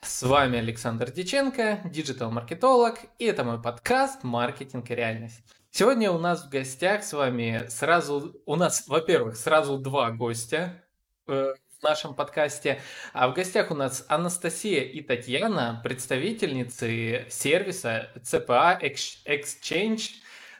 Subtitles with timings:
[0.00, 5.42] С вами Александр Диченко, диджитал-маркетолог, и это мой подкаст «Маркетинг и реальность».
[5.70, 10.82] Сегодня у нас в гостях с вами сразу, у нас, во-первых, сразу два гостя
[11.28, 12.80] э, в нашем подкасте,
[13.12, 18.80] а в гостях у нас Анастасия и Татьяна, представительницы сервиса CPA
[19.26, 20.10] Exchange,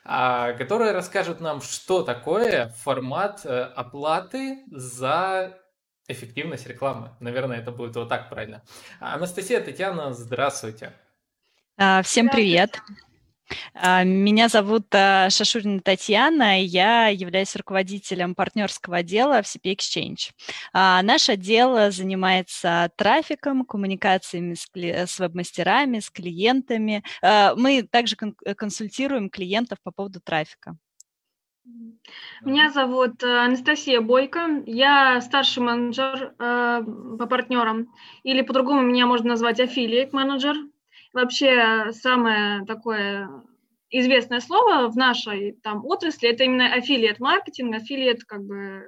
[0.04, 5.58] а, которые расскажут нам, что такое формат э, оплаты за
[6.10, 7.10] эффективность рекламы.
[7.20, 8.62] Наверное, это будет вот так правильно.
[9.00, 10.92] Анастасия, Татьяна, здравствуйте.
[11.76, 12.78] А, всем привет.
[13.74, 20.32] А, меня зовут а, Шашурина Татьяна, я являюсь руководителем партнерского отдела в CP Exchange.
[20.72, 27.02] Наш отдел занимается трафиком, коммуникациями с веб-мастерами, с клиентами.
[27.22, 30.76] Мы также консультируем клиентов по поводу трафика.
[32.42, 36.82] Меня зовут э, Анастасия Бойко, я старший менеджер э,
[37.18, 37.92] по партнерам,
[38.22, 40.56] или по-другому меня можно назвать аффилиат менеджер.
[41.12, 43.28] Вообще самое такое
[43.90, 48.84] известное слово в нашей там отрасли это именно аффилиат маркетинг, аффилиат как бы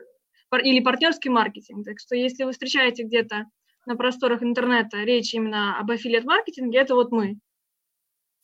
[0.62, 1.84] или партнерский маркетинг.
[1.84, 3.46] Так что если вы встречаете где-то
[3.84, 7.38] на просторах интернета речь именно об аффилиат маркетинге, это вот мы.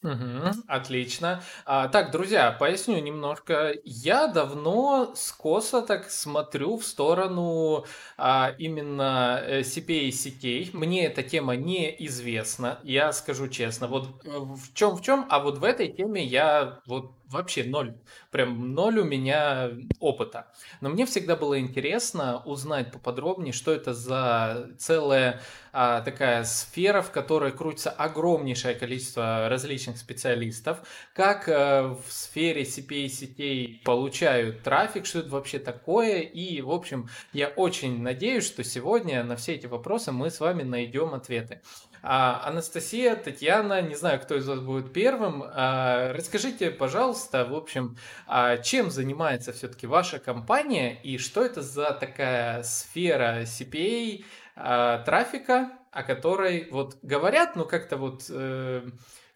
[0.02, 1.42] Угу, отлично.
[1.64, 3.74] А, так, друзья, поясню немножко.
[3.84, 7.84] Я давно скоса так смотрю в сторону
[8.16, 10.70] а, именно CPA и CK.
[10.72, 13.88] Мне эта тема неизвестна, я скажу честно.
[13.88, 17.94] Вот э, в чем в чем, а вот в этой теме я вот вообще ноль.
[18.30, 20.46] Прям ноль у меня опыта.
[20.80, 25.40] Но мне всегда было интересно узнать поподробнее, что это за целая
[25.72, 30.78] а, такая сфера, в которой крутится огромнейшее количество различных специалистов,
[31.12, 36.20] как а, в сфере CPA-сетей получают трафик, что это вообще такое.
[36.20, 40.62] И, в общем, я очень надеюсь, что сегодня на все эти вопросы мы с вами
[40.62, 41.60] найдем ответы.
[42.02, 45.44] А, Анастасия, Татьяна, не знаю, кто из вас будет первым.
[45.46, 47.96] А, расскажите, пожалуйста, в общем,
[48.27, 54.24] а, чем занимается все-таки ваша компания и что это за такая сфера CPA
[54.56, 58.83] а, трафика, о которой вот говорят, ну как-то вот э,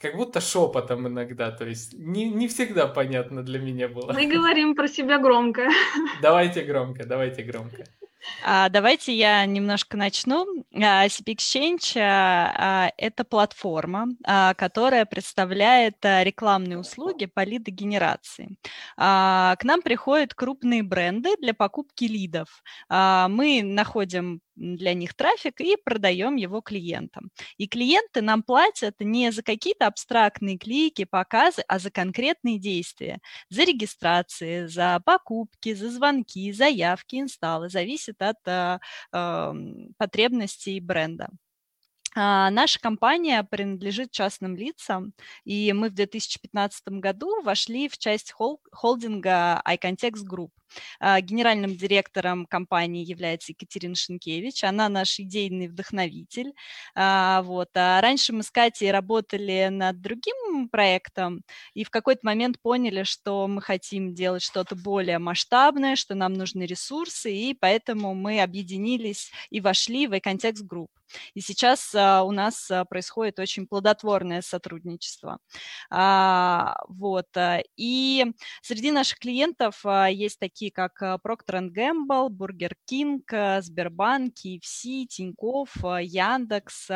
[0.01, 4.13] как будто шепотом иногда, то есть не, не всегда понятно для меня было.
[4.13, 5.69] Мы говорим про себя громко.
[6.21, 7.85] Давайте громко, давайте громко.
[8.45, 10.47] А, давайте я немножко начну.
[10.75, 14.09] А, CP Exchange а,– это платформа,
[14.57, 18.57] которая представляет рекламные услуги по лидогенерации.
[18.97, 22.63] К нам приходят крупные бренды для покупки лидов.
[22.89, 27.31] Мы находим для них трафик и продаем его клиентам.
[27.57, 33.21] И клиенты нам платят не за какие-то абстрактные клики, показы, а за конкретные действия.
[33.49, 37.69] За регистрации, за покупки, за звонки, заявки, инсталлы.
[37.69, 38.79] Зависит от э,
[39.99, 41.29] потребностей бренда.
[42.15, 45.15] А, наша компания принадлежит частным лицам,
[45.45, 50.51] и мы в 2015 году вошли в часть холдинга iContext Group.
[51.01, 56.53] А, генеральным директором компании является Екатерина Шинкевич, она наш идейный вдохновитель.
[56.95, 57.69] А, вот.
[57.75, 61.43] А раньше мы с Катей работали над другим проектом,
[61.75, 66.63] и в какой-то момент поняли, что мы хотим делать что-то более масштабное, что нам нужны
[66.63, 70.89] ресурсы, и поэтому мы объединились и вошли в iContext Group.
[71.35, 75.39] И сейчас а, у нас происходит очень плодотворное сотрудничество.
[75.91, 77.27] Вот.
[77.77, 78.25] И
[78.63, 85.07] среди наших клиентов есть такие такие как э, Procter Gamble, Burger King, э, Сбербанк, KFC,
[85.07, 86.89] Тинькофф, э, Яндекс.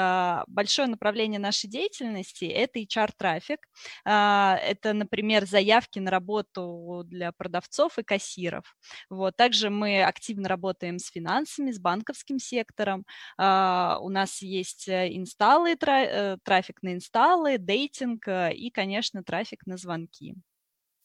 [0.46, 3.58] Большое направление нашей деятельности– это HR-трафик.
[4.04, 8.76] Это, например, заявки на работу для продавцов и кассиров.
[9.10, 9.36] Вот.
[9.36, 13.04] Также мы активно работаем с финансами, с банковским сектором.
[13.38, 20.34] У нас есть инсталлы, трафик на инсталлы, дейтинг и, конечно, трафик на звонки.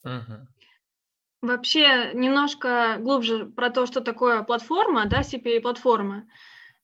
[0.05, 0.47] Uh-huh.
[1.41, 6.27] Вообще немножко глубже про то, что такое платформа, да, CPA-платформа.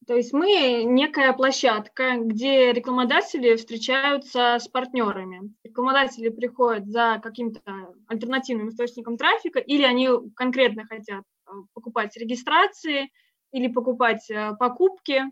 [0.07, 5.53] То есть мы некая площадка, где рекламодатели встречаются с партнерами.
[5.64, 7.61] Рекламодатели приходят за каким-то
[8.08, 13.11] альтернативным источником трафика, или они конкретно хотят э, покупать регистрации,
[13.52, 15.23] или покупать э, покупки,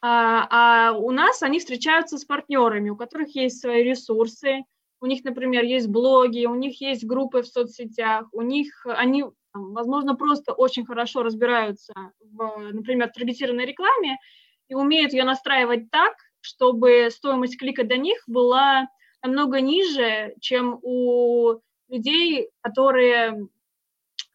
[0.00, 4.64] а, а у нас они встречаются с партнерами, у которых есть свои ресурсы,
[5.02, 10.14] у них, например, есть блоги, у них есть группы в соцсетях, у них они, возможно,
[10.14, 14.18] просто очень хорошо разбираются в, например, таргетированной рекламе
[14.68, 18.86] и умеют ее настраивать так, чтобы стоимость клика до них была
[19.24, 21.54] намного ниже, чем у
[21.88, 23.48] людей, которые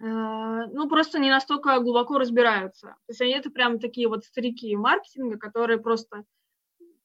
[0.02, 2.88] э, ну, просто не настолько глубоко разбираются.
[2.88, 6.26] То есть они это прям такие вот старики маркетинга, которые просто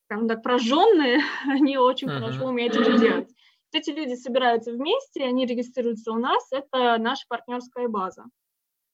[0.07, 2.19] скажем так, прожженные, они очень uh-huh.
[2.19, 3.29] хорошо умеют это делать.
[3.73, 8.25] Эти люди собираются вместе, они регистрируются у нас, это наша партнерская база.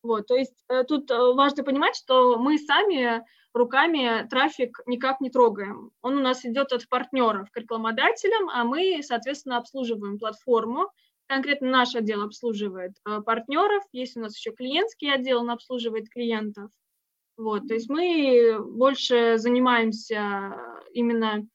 [0.02, 5.30] Вот, то есть э, тут э, важно понимать, что мы сами руками трафик никак не
[5.30, 5.90] трогаем.
[6.02, 10.90] Он у нас идет от партнеров к рекламодателям, а мы, соответственно, обслуживаем платформу.
[11.26, 16.70] Конкретно наш отдел обслуживает э, партнеров, есть у нас еще клиентский отдел, он обслуживает клиентов.
[17.36, 20.56] Вот, то есть мы больше занимаемся
[20.92, 21.46] именно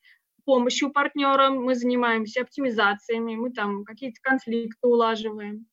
[0.46, 5.68] помощью партнерам, мы занимаемся оптимизациями, мы там какие-то конфликты улаживаем.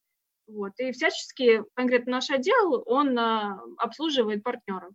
[0.46, 0.72] Вот.
[0.78, 4.92] И всячески, конкретно наш отдел, он а, обслуживает партнеров.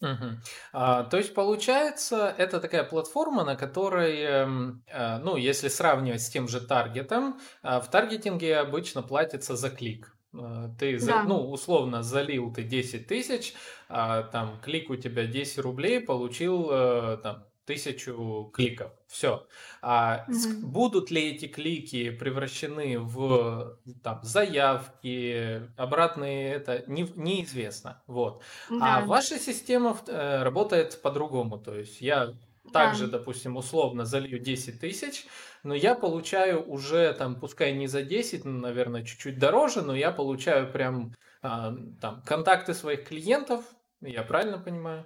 [0.00, 0.26] Угу.
[0.72, 6.30] А, то есть получается, это такая платформа, на которой, эм, а, ну, если сравнивать с
[6.30, 10.16] тем же таргетом, а, в таргетинге обычно платится за клик.
[10.32, 11.24] А, ты, да.
[11.24, 13.54] ну, условно, залил ты 10 тысяч,
[13.88, 18.92] а, там, клик у тебя 10 рублей, получил, а, там, тысячу кликов.
[19.10, 19.44] Все.
[19.82, 20.66] А угу.
[20.68, 28.00] будут ли эти клики превращены в там, заявки, обратные, это не, неизвестно.
[28.06, 28.42] Вот.
[28.70, 28.96] А да.
[28.98, 31.58] А ваша система э, работает по-другому.
[31.58, 32.34] То есть я
[32.72, 33.18] также, да.
[33.18, 35.26] допустим, условно залью 10 тысяч,
[35.64, 40.70] но я получаю уже там, пускай не за 10, наверное, чуть-чуть дороже, но я получаю
[40.70, 43.64] прям а, там контакты своих клиентов,
[44.00, 45.04] я правильно понимаю?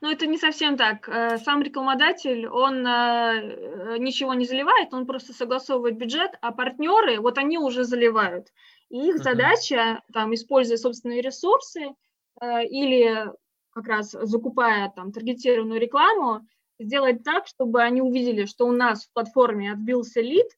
[0.00, 1.08] Ну, это не совсем так.
[1.08, 7.38] Э, сам рекламодатель, он э, ничего не заливает, он просто согласовывает бюджет, а партнеры, вот
[7.38, 8.48] они уже заливают.
[8.88, 9.22] И их uh-huh.
[9.22, 11.94] задача, там, используя собственные ресурсы
[12.40, 13.32] э, или
[13.70, 16.46] как раз закупая там таргетированную рекламу,
[16.78, 20.48] сделать так, чтобы они увидели, что у нас в платформе отбился лид,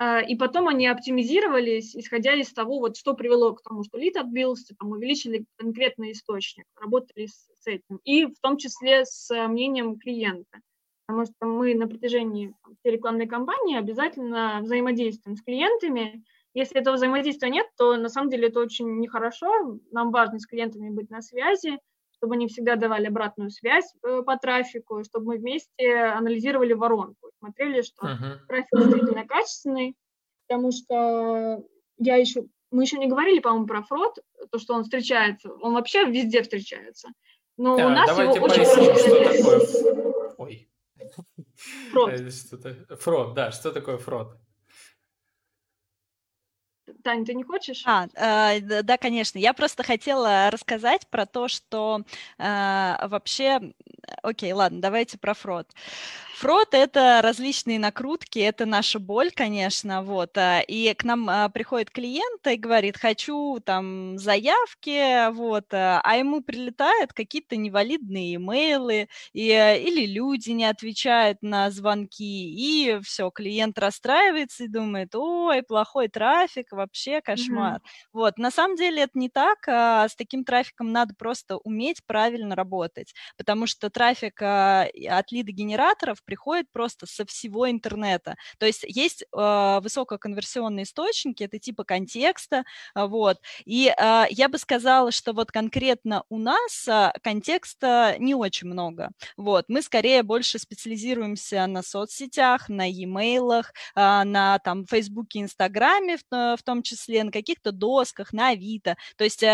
[0.00, 4.74] и потом они оптимизировались, исходя из того, вот, что привело к тому, что лид отбился,
[4.76, 10.60] там, увеличили конкретный источник, работали с, с этим, и в том числе с мнением клиента.
[11.06, 16.24] Потому что мы на протяжении всей рекламной кампании обязательно взаимодействуем с клиентами.
[16.54, 19.78] Если этого взаимодействия нет, то на самом деле это очень нехорошо.
[19.90, 21.78] Нам важно с клиентами быть на связи,
[22.22, 27.82] чтобы они всегда давали обратную связь э, по трафику, чтобы мы вместе анализировали воронку, смотрели,
[27.82, 28.46] что uh-huh.
[28.46, 29.96] трафик действительно качественный,
[30.46, 31.64] потому что
[31.98, 34.18] я еще, мы еще не говорили, по-моему, про фрод,
[34.52, 37.08] то, что он встречается, он вообще везде встречается,
[37.56, 40.34] но да, у нас его очень поясним, что такое...
[40.38, 40.68] Ой.
[41.90, 42.12] Фрод.
[42.64, 44.36] Э, фрод, да, что такое фрод?
[47.02, 47.82] Таня, ты не хочешь?
[47.84, 49.38] А, э, да, конечно.
[49.38, 52.02] Я просто хотела рассказать про то, что
[52.38, 53.72] э, вообще...
[54.22, 55.66] Окей, ладно, давайте про фрод.
[56.36, 60.36] Фрод– это различные накрутки, это наша боль, конечно, вот.
[60.36, 66.16] А, и к нам а, приходит клиент и говорит, хочу там заявки, вот, а, а
[66.16, 73.78] ему прилетают какие-то невалидные имейлы, и, или люди не отвечают на звонки, и все, клиент
[73.78, 77.76] расстраивается и думает, ой, плохой трафик, вообще кошмар.
[77.76, 78.08] Mm-hmm.
[78.14, 83.14] Вот, на самом деле это не так, с таким трафиком надо просто уметь правильно работать,
[83.36, 88.36] потому что трафик от лидогенераторов приходит просто со всего интернета.
[88.58, 92.64] То есть есть э, высококонверсионные источники, это типа контекста,
[92.94, 93.38] э, вот.
[93.64, 93.92] И
[94.30, 96.88] я бы сказала, что вот конкретно у нас
[97.22, 99.10] контекста не очень много.
[99.36, 99.66] Вот.
[99.68, 103.64] Мы скорее больше специализируемся на соцсетях, на e-mail,
[103.94, 108.96] на там Фейсбуке, Инстаграме в, э, в том числе, на каких-то досках, на Авито.
[109.16, 109.44] То есть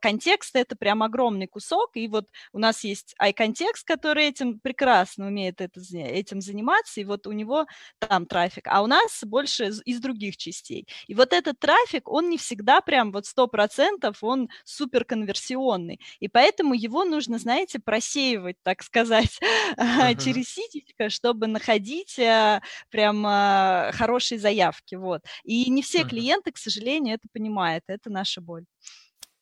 [0.00, 5.60] контекст это прям огромный кусок, и вот у нас есть iContext, который этим прекрасно умеет
[5.60, 7.66] это, этим заниматься, и вот у него
[7.98, 10.86] там трафик, а у нас больше из, из других частей.
[11.06, 16.28] И вот этот трафик, он не всегда прям вот сто процентов, он супер конверсионный, и
[16.28, 19.38] поэтому его нужно, знаете, просеивать, так сказать,
[19.76, 20.22] uh-huh.
[20.22, 25.22] через ситечко, чтобы находить а, прям а, хорошие заявки, вот.
[25.44, 26.08] И не все uh-huh.
[26.08, 28.64] клиенты, к сожалению, это понимают, это наша боль.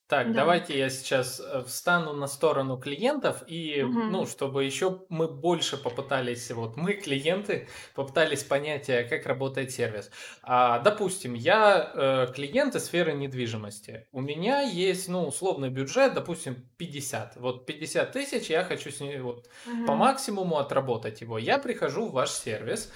[0.08, 0.42] Так, да.
[0.42, 4.04] давайте я сейчас э, встану на сторону клиентов и, угу.
[4.04, 10.12] ну, чтобы еще мы больше попытались, вот мы клиенты попытались понять, э, как работает сервис.
[10.42, 14.06] А, допустим, я э, клиент из сферы недвижимости.
[14.12, 17.36] У меня есть, ну, условный бюджет, допустим, 50.
[17.36, 19.86] Вот 50 тысяч, я хочу с ней вот угу.
[19.86, 21.36] по максимуму отработать его.
[21.36, 22.92] Я прихожу в ваш сервис.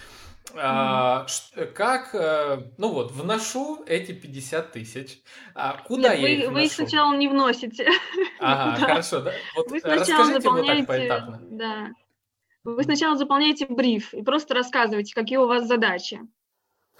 [0.57, 1.27] А,
[1.75, 5.23] как, э, ну вот, вношу эти 50 тысяч.
[5.55, 7.89] А куда Нет, я вы, их Вы их сначала не вносите.
[8.41, 8.87] Ага, да.
[8.87, 9.21] хорошо.
[9.21, 9.33] Да?
[9.55, 11.41] Вот вы сначала заполняете, поэтапно.
[11.51, 11.91] Да.
[12.65, 16.21] Вы сначала заполняете бриф и просто рассказываете, какие у вас задачи.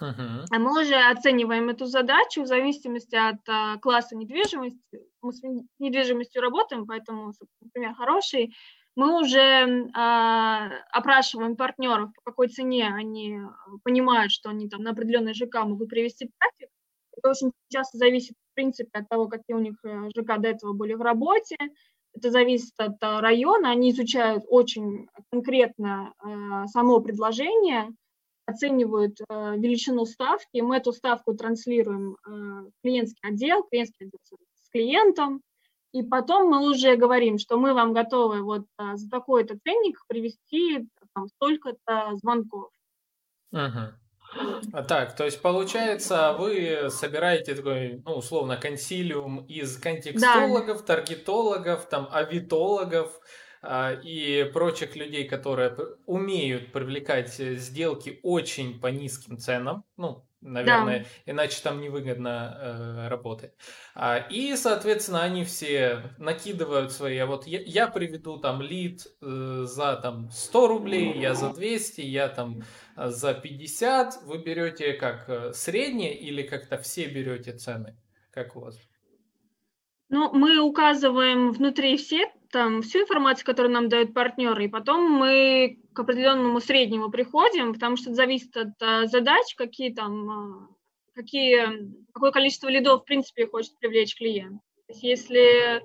[0.01, 0.45] Uh-huh.
[0.49, 4.79] А мы уже оцениваем эту задачу в зависимости от а, класса недвижимости.
[5.21, 5.41] Мы с
[5.77, 8.55] недвижимостью работаем, поэтому, например, хороший
[8.95, 13.39] мы уже а, опрашиваем партнеров, по какой цене они
[13.83, 16.69] понимают, что они там на определенный ЖК могут привести трафик.
[17.15, 20.73] Это очень часто зависит, в принципе, от того, какие у них э, ЖК до этого
[20.73, 21.55] были в работе.
[22.13, 23.71] Это зависит от а, района.
[23.71, 27.89] Они изучают очень конкретно а, само предложение,
[28.45, 30.59] оценивают а, величину ставки.
[30.59, 34.19] Мы эту ставку транслируем в клиентский отдел, клиентский отдел
[34.61, 35.41] с клиентом.
[35.91, 41.27] И потом мы уже говорим, что мы вам готовы вот за такой-то ценник привести там,
[41.27, 42.71] столько-то звонков.
[43.51, 43.93] Угу.
[44.73, 50.95] А так, то есть получается, вы собираете такой, ну, условно, консилиум из контекстологов, да.
[50.95, 53.19] таргетологов, там, авитологов
[53.61, 61.31] а, и прочих людей, которые умеют привлекать сделки очень по низким ценам, ну, наверное, да.
[61.31, 63.53] иначе там невыгодно э, работать.
[63.95, 69.63] А, и, соответственно, они все накидывают свои, а вот я, я приведу там лид э,
[69.65, 72.63] за там 100 рублей, я за 200, я там
[72.97, 74.23] э, за 50.
[74.23, 77.97] Вы берете как э, среднее или как-то все берете цены?
[78.31, 78.77] Как у вас?
[80.09, 85.79] Ну, мы указываем внутри все там всю информацию, которую нам дают партнеры, и потом мы
[85.93, 90.67] к определенному среднему приходим, потому что это зависит от а, задач, какие там, а,
[91.13, 94.61] какие, какое количество лидов, в принципе, хочет привлечь клиент.
[94.87, 95.81] То есть если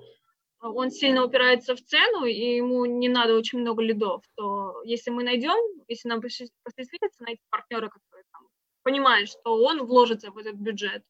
[0.59, 5.23] он сильно упирается в цену, и ему не надо очень много лидов, то если мы
[5.23, 5.57] найдем,
[5.87, 8.47] если нам посчастливится найти партнера, который там,
[8.83, 11.03] понимает, что он вложится в этот бюджет,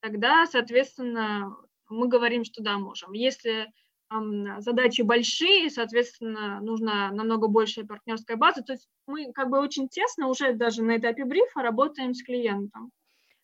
[0.00, 1.56] тогда, соответственно,
[1.88, 3.12] мы говорим, что да, можем.
[3.12, 3.70] Если
[4.60, 8.62] задачи большие, соответственно, нужна намного большая партнерская база.
[8.62, 12.90] То есть мы как бы очень тесно уже даже на этапе брифа работаем с клиентом.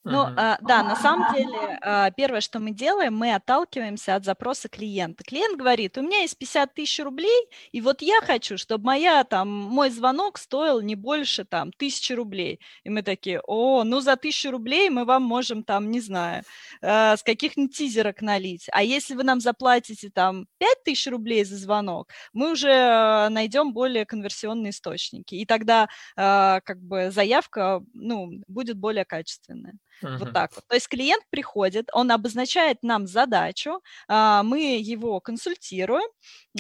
[0.03, 4.69] Ну, а, да, на самом деле, а, первое, что мы делаем, мы отталкиваемся от запроса
[4.71, 5.23] клиента.
[5.25, 9.49] Клиент говорит, у меня есть 50 тысяч рублей, и вот я хочу, чтобы моя, там,
[9.49, 12.61] мой звонок стоил не больше, там, тысячи рублей.
[12.83, 16.45] И мы такие, о, ну, за тысячу рублей мы вам можем, там, не знаю,
[16.81, 18.69] э, с каких-нибудь тизерок налить.
[18.73, 24.07] А если вы нам заплатите, там, 5 тысяч рублей за звонок, мы уже найдем более
[24.07, 25.35] конверсионные источники.
[25.35, 29.75] И тогда, э, как бы, заявка, ну, будет более качественная.
[30.03, 30.19] Uh-huh.
[30.19, 30.65] Вот так вот.
[30.69, 36.09] То есть клиент приходит, он обозначает нам задачу, а, мы его консультируем,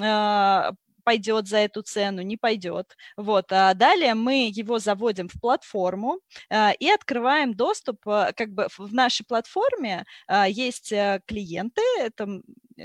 [0.00, 0.72] а,
[1.04, 2.96] пойдет за эту цену, не пойдет.
[3.16, 3.46] Вот.
[3.52, 6.20] А далее мы его заводим в платформу
[6.50, 12.42] а, и открываем доступ, а, как бы в нашей платформе а, есть э, клиенты, это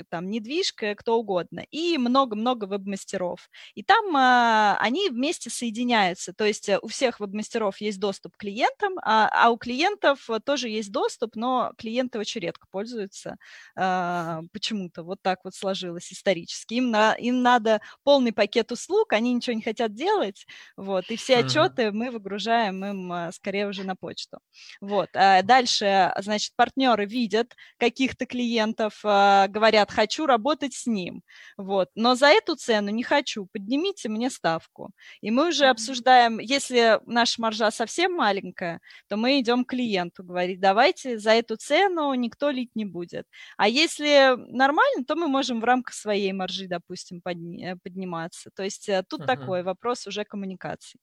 [0.10, 3.50] там недвижка, кто угодно, и много-много веб-мастеров.
[3.74, 8.40] И там а, они вместе соединяются, то есть э, у всех веб-мастеров есть доступ к
[8.40, 13.38] клиентам, а, а у клиентов тоже есть доступ, но клиенты очень редко пользуются
[13.76, 16.76] а, почему-то, вот так вот сложилось исторически.
[16.76, 20.46] Им, на, им надо полный пакет услуг, они ничего не хотят делать,
[20.78, 24.40] вот, и все отчеты мы выгружаем им а, скорее уже на почту.
[24.82, 25.10] Вот.
[25.14, 31.22] А дальше, значит, партнеры видят каких-то клиентов, а, говорят, говорят, хочу работать с ним,
[31.58, 34.92] вот, но за эту цену не хочу, поднимите мне ставку.
[35.22, 40.60] И мы уже обсуждаем, если наша маржа совсем маленькая, то мы идем к клиенту, говорить,
[40.60, 43.26] давайте за эту цену никто лить не будет.
[43.58, 48.50] А если нормально, то мы можем в рамках своей маржи, допустим, подни- подниматься.
[48.56, 49.26] То есть э, тут uh-huh.
[49.26, 51.00] такой вопрос уже коммуникации.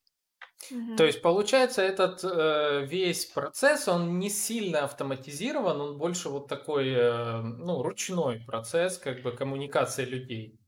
[0.97, 6.90] То есть получается этот э, весь процесс, он не сильно автоматизирован, он больше вот такой,
[6.90, 10.59] э, ну, ручной процесс, как бы коммуникации людей.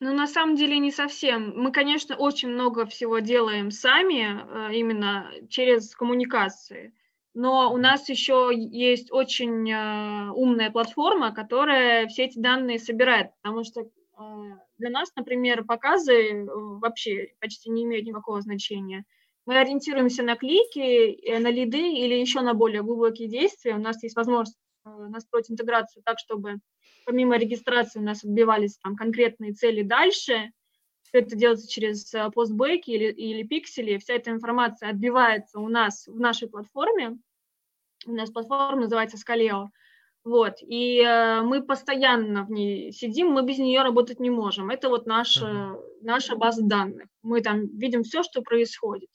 [0.00, 1.52] Ну, на самом деле не совсем.
[1.56, 6.94] Мы, конечно, очень много всего делаем сами, э, именно через коммуникации.
[7.34, 13.64] Но у нас еще есть очень э, умная платформа, которая все эти данные собирает, потому
[13.64, 13.88] что
[14.78, 19.04] для нас, например, показы э, вообще почти не имеют никакого значения.
[19.46, 23.74] Мы ориентируемся на клики, э, на лиды или еще на более глубокие действия.
[23.74, 26.56] У нас есть возможность э, настроить интеграцию так, чтобы
[27.06, 30.50] помимо регистрации у нас отбивались там конкретные цели дальше.
[31.02, 33.98] Все это делается через постбэки или, или пиксели.
[33.98, 37.18] Вся эта информация отбивается у нас в нашей платформе.
[38.04, 39.68] У нас платформа называется Scaleo.
[40.28, 44.68] Вот, и э, мы постоянно в ней сидим, мы без нее работать не можем.
[44.68, 45.80] Это вот наша, uh-huh.
[46.02, 47.06] наша база данных.
[47.22, 49.08] Мы там видим все, что происходит.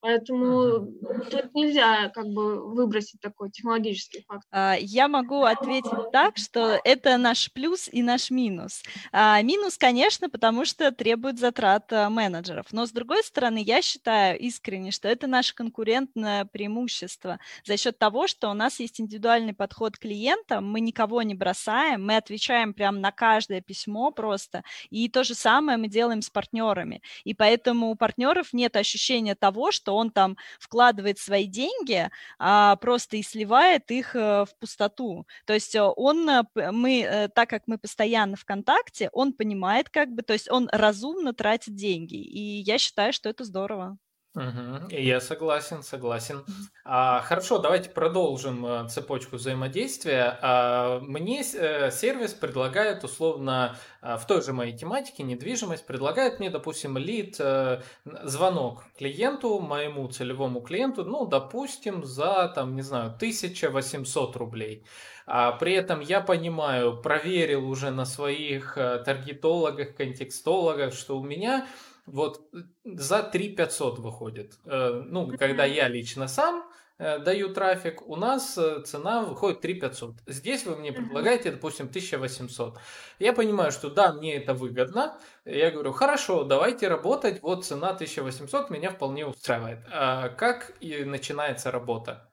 [0.00, 0.86] Поэтому
[1.30, 4.48] тут нельзя как бы выбросить такой технологический фактор.
[4.52, 8.82] А, я могу ответить так, что это наш плюс и наш минус.
[9.10, 12.66] А, минус, конечно, потому что требует затрат а, менеджеров.
[12.70, 18.28] Но с другой стороны, я считаю искренне, что это наше конкурентное преимущество за счет того,
[18.28, 22.98] что у нас есть индивидуальный подход к клиентам, мы никого не бросаем, мы отвечаем прямо
[23.00, 24.62] на каждое письмо просто.
[24.90, 27.02] И то же самое мы делаем с партнерами.
[27.24, 32.76] И поэтому у партнеров нет ощущения того, что что он там вкладывает свои деньги, а
[32.76, 35.26] просто и сливает их э, в пустоту.
[35.46, 36.42] То есть э, он, э,
[36.72, 41.32] мы, так как мы постоянно в контакте, он понимает как бы, то есть он разумно
[41.32, 42.16] тратит деньги.
[42.16, 43.96] И я считаю, что это здорово.
[44.38, 44.90] Угу.
[44.90, 46.44] Я согласен, согласен.
[46.84, 50.38] А, хорошо, давайте продолжим э, цепочку взаимодействия.
[50.40, 56.50] А, мне э, сервис предлагает условно а, в той же моей тематике недвижимость предлагает мне,
[56.50, 64.36] допустим, лид э, звонок клиенту, моему целевому клиенту, ну, допустим, за там, не знаю, 1800
[64.36, 64.84] рублей.
[65.26, 71.66] А при этом я понимаю, проверил уже на своих таргетологах, контекстологах, что у меня
[72.12, 74.58] вот э, за 3 500 выходит.
[74.64, 76.64] Э, ну, когда я лично сам
[76.98, 80.14] э, даю трафик, у нас цена выходит 3 500.
[80.26, 82.78] Здесь вы мне предлагаете, допустим, 1800.
[83.18, 85.18] Я понимаю, что да, мне это выгодно.
[85.44, 89.78] Я говорю, хорошо, давайте работать, вот цена 1800 меня вполне устраивает.
[89.90, 92.30] А как и начинается работа?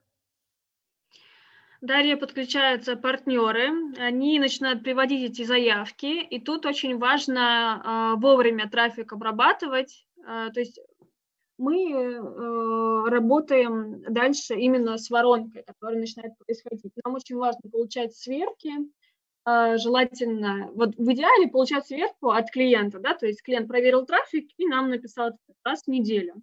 [1.82, 9.12] Далее подключаются партнеры, они начинают приводить эти заявки, и тут очень важно э, вовремя трафик
[9.14, 10.80] обрабатывать, э, то есть
[11.58, 16.92] мы э, работаем дальше именно с воронкой, которая начинает происходить.
[17.04, 18.72] Нам очень важно получать сверки,
[19.48, 24.66] желательно, вот в идеале получать сверку от клиента, да, то есть клиент проверил трафик и
[24.66, 26.42] нам написал раз в неделю.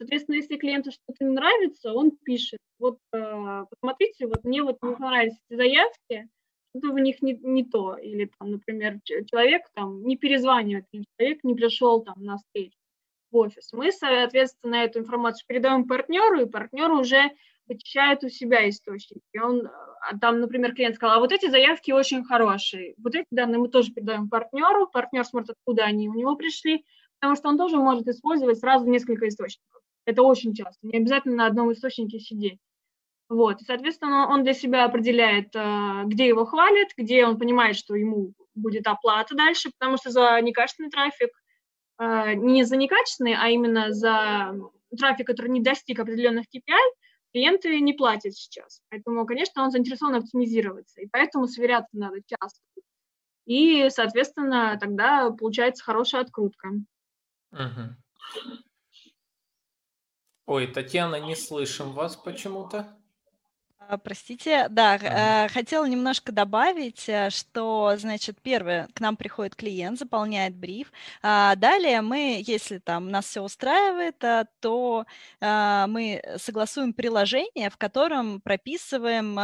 [0.00, 4.96] Соответственно, если клиенту что-то не нравится, он пишет, вот э, посмотрите, вот мне вот не
[4.96, 6.28] понравились эти заявки,
[6.70, 7.96] что-то в них не, не то.
[7.96, 12.78] Или, там, например, человек там не перезванивает, или человек не пришел там на встречу
[13.30, 13.74] в офис.
[13.74, 17.32] Мы, соответственно, эту информацию передаем партнеру, и партнер уже
[17.66, 19.20] вычищает у себя источник.
[19.34, 22.94] И он, а там, например, клиент сказал, а вот эти заявки очень хорошие.
[22.96, 26.86] Вот эти данные мы тоже передаем партнеру, партнер смотрит, откуда они у него пришли,
[27.20, 29.79] потому что он тоже может использовать сразу несколько источников.
[30.04, 30.78] Это очень часто.
[30.86, 32.58] Не обязательно на одном источнике сидеть.
[33.28, 33.60] Вот.
[33.62, 38.32] И, соответственно, он для себя определяет, э, где его хвалят, где он понимает, что ему
[38.54, 41.30] будет оплата дальше, потому что за некачественный трафик,
[42.00, 44.56] э, не за некачественный, а именно за
[44.98, 46.76] трафик, который не достиг определенных KPI,
[47.32, 48.82] клиенты не платят сейчас.
[48.90, 51.00] Поэтому, конечно, он заинтересован оптимизироваться.
[51.00, 52.60] И поэтому сверяться надо часто.
[53.46, 56.70] И, соответственно, тогда получается хорошая открутка.
[57.52, 57.96] Угу.
[60.50, 62.84] Ой, Татьяна, не слышим вас почему-то.
[63.78, 65.44] А, простите, да, ага.
[65.44, 70.92] Э, хотела немножко добавить, э, что, значит, первое, к нам приходит клиент, заполняет бриф.
[71.22, 75.06] А, далее мы, если там нас все устраивает, э, то
[75.40, 79.38] мы согласуем приложение, в котором прописываем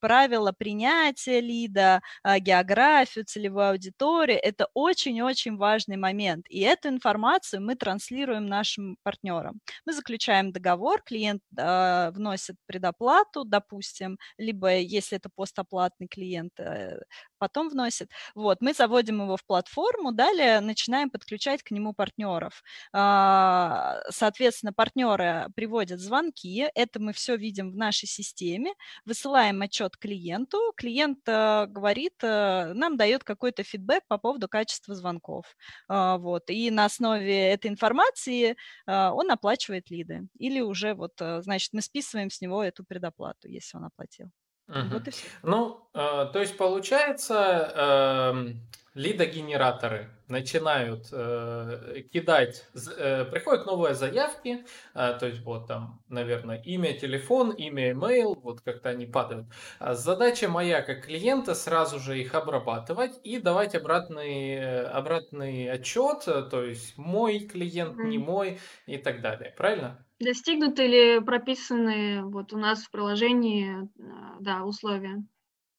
[0.00, 2.00] правила принятия лида,
[2.38, 4.38] географию, целевую аудиторию.
[4.42, 6.46] Это очень-очень важный момент.
[6.48, 9.60] И эту информацию мы транслируем нашим партнерам.
[9.86, 17.00] Мы заключаем договор, клиент вносит предоплату, допустим, либо если это постоплатный клиент, э,
[17.38, 18.08] потом вносит.
[18.34, 22.62] Вот, мы заводим его в платформу, далее начинаем подключать к нему партнеров.
[22.92, 30.72] А, соответственно, партнеры приводят звонки, это мы все видим в нашей системе, высылаем отчет клиенту,
[30.76, 35.44] клиент э, говорит, э, нам дает какой-то фидбэк по поводу качества звонков.
[35.88, 40.28] А, вот, и на основе этой информации он оплачивает лиды.
[40.38, 44.30] Или уже вот, значит, мы списываем с него эту предоплату если он оплатил.
[44.68, 44.88] Угу.
[44.92, 45.26] Вот и все.
[45.42, 48.54] Ну, э, то есть получается, э,
[48.94, 56.92] лидогенераторы начинают э, кидать, э, приходят новые заявки, э, то есть вот там, наверное, имя,
[56.98, 59.46] телефон, имя, email, вот как-то они падают.
[59.78, 66.24] А задача моя как клиента сразу же их обрабатывать и давать обратный, э, обратный отчет,
[66.24, 70.06] то есть мой клиент, не мой и так далее, правильно?
[70.20, 75.24] Достигнуты ли прописанные вот у нас в приложении э, да, условия?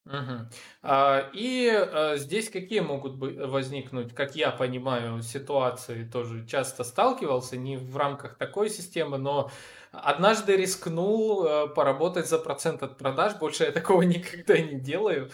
[0.05, 0.49] Угу.
[1.33, 7.95] И а, здесь какие могут возникнуть, как я понимаю, ситуации, тоже часто сталкивался, не в
[7.95, 9.49] рамках такой системы, но
[9.91, 15.29] однажды рискнул а, поработать за процент от продаж, больше я такого никогда не делаю.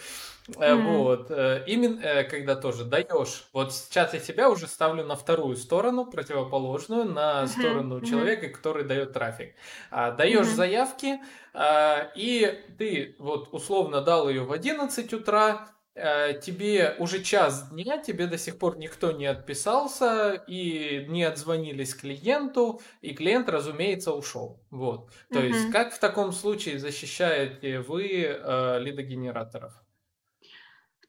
[0.56, 0.96] Mm-hmm.
[0.96, 1.30] Вот.
[1.30, 3.48] Э, именно когда тоже даешь.
[3.52, 7.46] Вот сейчас я себя уже ставлю на вторую сторону, противоположную, на mm-hmm.
[7.46, 8.06] сторону mm-hmm.
[8.06, 9.54] человека, который дает трафик.
[9.90, 10.54] А, даешь mm-hmm.
[10.54, 11.20] заявки,
[12.16, 15.68] и ты вот условно дал ее в 11 утра,
[16.02, 21.94] Э, тебе уже час дня, тебе до сих пор никто не отписался и не отзвонились
[21.94, 24.62] клиенту, и клиент, разумеется, ушел.
[24.70, 25.10] Вот.
[25.32, 25.48] То uh-huh.
[25.48, 29.74] есть, как в таком случае защищаете вы э, лидогенераторов?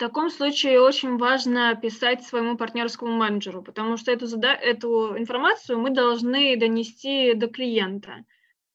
[0.01, 5.77] В таком случае очень важно писать своему партнерскому менеджеру, потому что эту, зада- эту информацию
[5.77, 8.25] мы должны донести до клиента.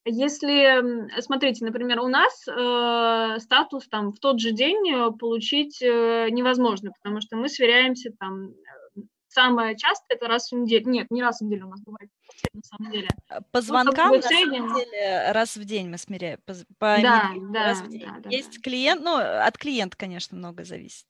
[0.04, 6.28] Если, смотрите, например, у нас э, статус там в тот же день э, получить э,
[6.30, 10.88] невозможно, потому что мы сверяемся там э, самое часто это раз в неделю.
[10.90, 12.08] Нет, не раз в неделю у нас бывает,
[12.52, 13.08] на самом деле.
[13.26, 16.38] По ну, звонкам, ну, на самом деле, раз в день мы смеряем.
[16.46, 18.02] По, по да, да, раз в день.
[18.06, 18.60] Да, да, Есть да.
[18.60, 21.04] клиент, ну, от клиента, конечно, много зависит.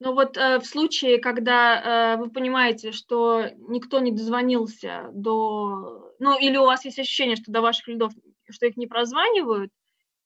[0.00, 6.12] Но вот э, в случае, когда э, вы понимаете, что никто не дозвонился до...
[6.18, 8.12] Ну, или у вас есть ощущение, что до ваших лидов,
[8.50, 9.70] что их не прозванивают,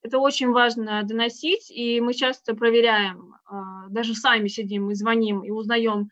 [0.02, 3.54] это очень важно доносить, и мы часто проверяем, э,
[3.90, 6.10] даже сами сидим и звоним, и узнаем,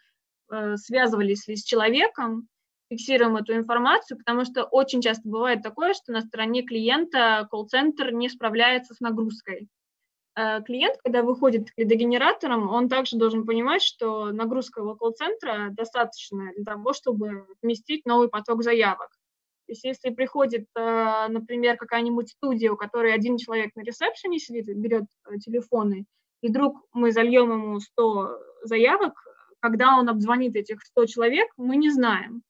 [0.51, 2.49] э, связывались ли с человеком,
[2.91, 8.29] фиксируем эту информацию, потому что очень часто бывает такое, что на стороне клиента колл-центр не
[8.29, 9.69] справляется с нагрузкой.
[10.37, 16.53] Э, клиент, когда выходит к лидогенераторам, он также должен понимать, что нагрузка его колл-центра достаточно
[16.55, 19.09] для того, чтобы вместить новый поток заявок.
[19.67, 24.67] То есть если приходит, э, например, какая-нибудь студия, у которой один человек на ресепшене сидит,
[24.77, 26.05] берет э, телефоны,
[26.43, 29.15] и вдруг мы зальем ему 100 заявок,
[29.61, 32.43] когда он обзвонит этих 100 человек, мы не знаем.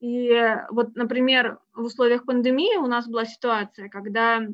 [0.00, 0.30] И
[0.70, 4.46] вот, например, в условиях пандемии у нас была ситуация, когда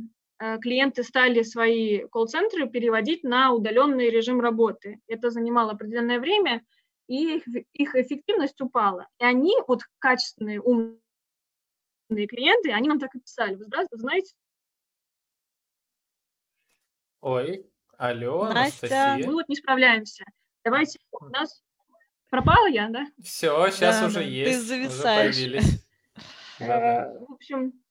[0.61, 5.00] клиенты стали свои колл-центры переводить на удаленный режим работы.
[5.07, 6.64] Это занимало определенное время,
[7.07, 9.07] и их, их эффективность упала.
[9.20, 10.98] И они, вот качественные, умные
[12.26, 13.55] клиенты, они нам так и писали.
[13.55, 14.35] Вы знаете?
[17.20, 18.87] Ой, алло, Настя.
[18.87, 19.26] Анастасия.
[19.28, 20.24] Мы вот не справляемся.
[20.64, 21.62] Давайте, у нас
[22.31, 23.07] пропала я, да?
[23.22, 24.22] Все, сейчас да, уже да.
[24.22, 24.52] есть.
[24.52, 25.37] Ты зависаешь.
[25.37, 25.87] Уже появились.
[26.61, 27.82] Э, в общем, Э,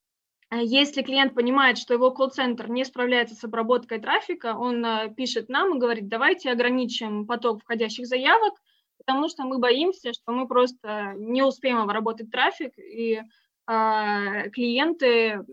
[0.60, 5.74] если клиент понимает, что его колл-центр не справляется с обработкой трафика, он э, пишет нам
[5.74, 8.54] и говорит, давайте ограничим поток входящих заявок,
[8.98, 13.22] потому что мы боимся, что мы просто не успеем обработать трафик, и
[13.66, 15.44] э, клиенты,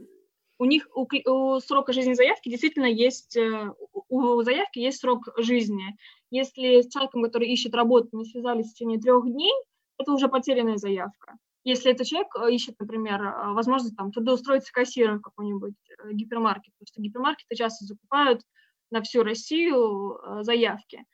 [0.57, 3.71] у них у, у срока жизни заявки действительно есть, э,
[4.09, 5.97] у заявки есть срок жизни.
[6.29, 9.53] Если с человеком, который ищет работу, не связались в течение трех дней,
[9.97, 11.37] это уже потерянная заявка.
[11.63, 16.73] Если этот человек э, ищет, например, э, возможность там трудоустроиться кассиром в какой-нибудь э, гипермаркет,
[16.77, 18.43] потому что гипермаркеты часто закупают
[18.91, 21.05] на всю Россию заявки.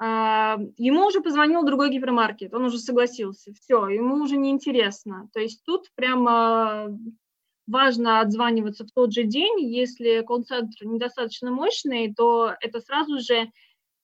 [0.00, 5.28] А, ему уже позвонил другой гипермаркет, он уже согласился, все, ему уже неинтересно.
[5.34, 6.88] То есть тут прямо
[7.66, 9.60] важно отзваниваться в тот же день.
[9.60, 13.50] Если колл-центр недостаточно мощный, то это сразу же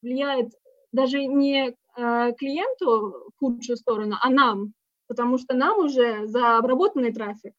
[0.02, 0.52] влияет
[0.92, 4.74] даже не клиенту в худшую сторону, а нам,
[5.06, 7.54] потому что нам уже за обработанный трафик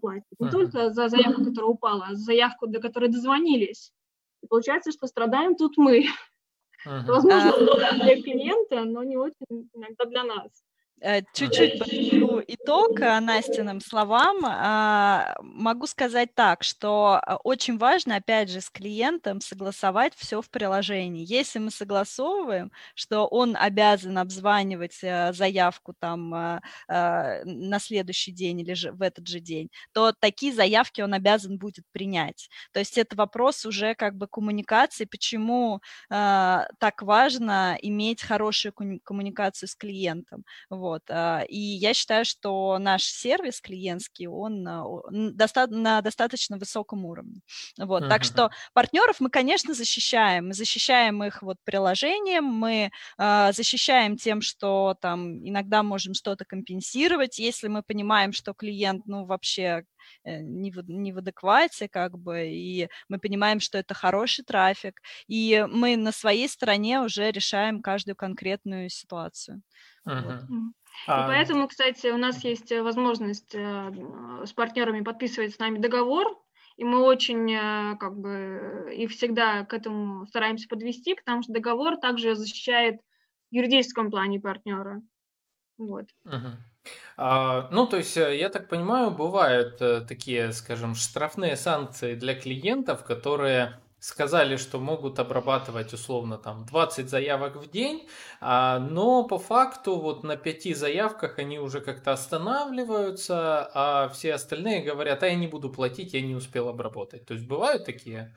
[0.00, 0.50] платят, не uh-huh.
[0.50, 3.92] только за заявку, которая упала, а за заявку, до которой дозвонились.
[4.42, 6.06] И получается, что страдаем тут мы.
[6.86, 7.06] Uh-huh.
[7.06, 7.52] Возможно,
[8.02, 10.64] для клиента, но не очень иногда для нас.
[11.02, 14.40] Э, чуть-чуть подведу итог э, Настиным словам.
[14.44, 20.50] А, могу сказать так, что э, очень важно, опять же, с клиентом согласовать все в
[20.50, 21.24] приложении.
[21.26, 26.30] Если мы согласовываем, что он обязан обзванивать заявку там
[26.88, 31.84] на следующий день или же в этот же день, то такие заявки он обязан будет
[31.92, 32.48] принять.
[32.72, 39.74] То есть это вопрос уже как бы коммуникации, почему так важно иметь хорошую коммуникацию с
[39.74, 40.44] клиентом.
[40.68, 40.89] Вот.
[40.90, 41.02] Вот.
[41.08, 47.42] А, и я считаю, что наш сервис клиентский, он а, на достаточно высоком уровне.
[47.78, 48.02] Вот.
[48.02, 48.08] Uh-huh.
[48.08, 50.48] Так что партнеров мы, конечно, защищаем.
[50.48, 57.38] Мы защищаем их вот приложением, мы э, защищаем тем, что там иногда можем что-то компенсировать,
[57.38, 59.84] если мы понимаем, что клиент, ну, вообще
[60.24, 65.00] э, не в, не в адеквате, как бы, и мы понимаем, что это хороший трафик,
[65.28, 69.62] и мы на своей стороне уже решаем каждую конкретную ситуацию.
[70.08, 70.40] Uh-huh.
[70.48, 70.74] Вот.
[71.06, 71.24] А...
[71.24, 73.92] И поэтому, кстати, у нас есть э, возможность э,
[74.44, 76.26] с партнерами подписывать с нами договор,
[76.76, 81.96] и мы очень э, как бы и всегда к этому стараемся подвести, потому что договор
[81.96, 83.00] также защищает
[83.50, 85.02] в юридическом плане партнера.
[85.78, 86.06] Вот.
[86.24, 86.48] Угу.
[87.16, 93.80] А, ну, то есть, я так понимаю, бывают такие, скажем, штрафные санкции для клиентов, которые
[94.00, 98.08] сказали, что могут обрабатывать условно там 20 заявок в день,
[98.40, 104.82] а, но по факту вот на пяти заявках они уже как-то останавливаются, а все остальные
[104.82, 107.26] говорят, а я не буду платить, я не успел обработать.
[107.26, 108.34] То есть бывают такие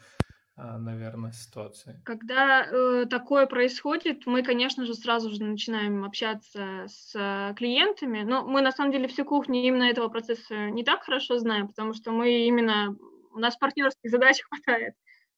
[0.56, 2.00] а, наверное, ситуации.
[2.06, 8.22] Когда э, такое происходит, мы, конечно же, сразу же начинаем общаться с э, клиентами.
[8.22, 11.94] Но мы, на самом деле, всю кухню именно этого процесса не так хорошо знаем, потому
[11.94, 12.96] что мы именно...
[13.32, 14.94] У нас партнерских задач хватает.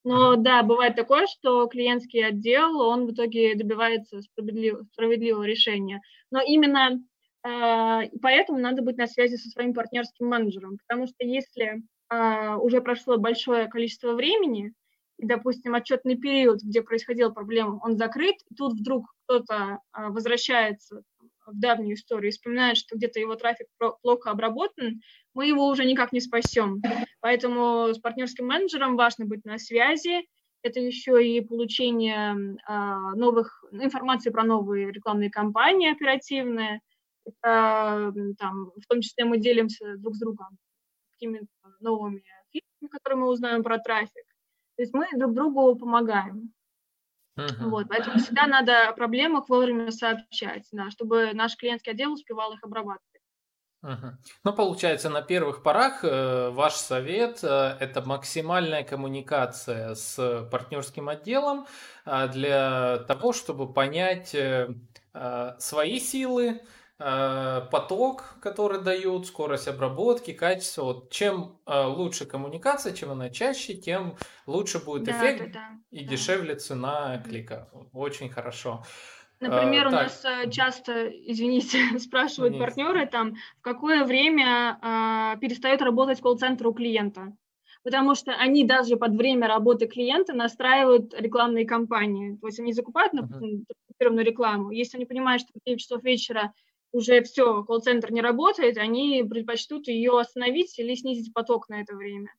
[0.05, 5.99] Но да, бывает такое, что клиентский отдел, он в итоге добивается справедливого, справедливого решения.
[6.29, 7.01] Но именно
[7.43, 12.81] э, поэтому надо быть на связи со своим партнерским менеджером, потому что если э, уже
[12.81, 14.73] прошло большое количество времени,
[15.17, 21.01] и, допустим, отчетный период, где происходила проблема, он закрыт, и тут вдруг кто-то а, возвращается
[21.45, 23.67] в давнюю историю и вспоминает, что где-то его трафик
[24.01, 25.01] плохо обработан,
[25.33, 26.81] мы его уже никак не спасем.
[27.21, 30.27] Поэтому с партнерским менеджером важно быть на связи.
[30.61, 36.81] Это еще и получение а, новых информации про новые рекламные кампании оперативные.
[37.25, 40.57] Это, там, в том числе мы делимся друг с другом
[41.13, 41.47] какими-то
[41.79, 44.25] новыми фишками, которые мы узнаем про трафик.
[44.75, 46.51] То есть мы друг другу помогаем.
[47.37, 47.69] Uh-huh.
[47.69, 52.63] Вот, поэтому всегда надо о проблемах вовремя сообщать, да, чтобы наш клиентский отдел успевал их
[52.63, 53.21] обрабатывать.
[53.83, 54.13] Uh-huh.
[54.43, 61.67] Ну, получается, на первых порах э, ваш совет э, это максимальная коммуникация с партнерским отделом
[62.05, 64.73] э, для того, чтобы понять э,
[65.13, 66.61] э свои силы,
[66.97, 70.83] поток, который дают, скорость обработки, качество.
[70.83, 75.69] Вот чем э, лучше коммуникация, чем она чаще, тем лучше будет да, эффект да, да,
[75.91, 76.11] и да.
[76.11, 77.69] дешевле цена клика.
[77.91, 78.83] Очень хорошо.
[79.41, 80.03] Например, а, у так.
[80.03, 82.61] нас часто, извините, спрашивают Нет.
[82.61, 87.35] партнеры там, в какое время а, перестает работать колл-центр у клиента.
[87.83, 92.35] Потому что они даже под время работы клиента настраивают рекламные кампании.
[92.37, 93.61] То есть они закупают, например,
[94.01, 94.23] uh-huh.
[94.23, 94.71] рекламу.
[94.71, 96.51] Если они понимают, что в 9 часов вечера
[96.95, 102.33] уже все, колл-центр не работает, они предпочтут ее остановить или снизить поток на это время.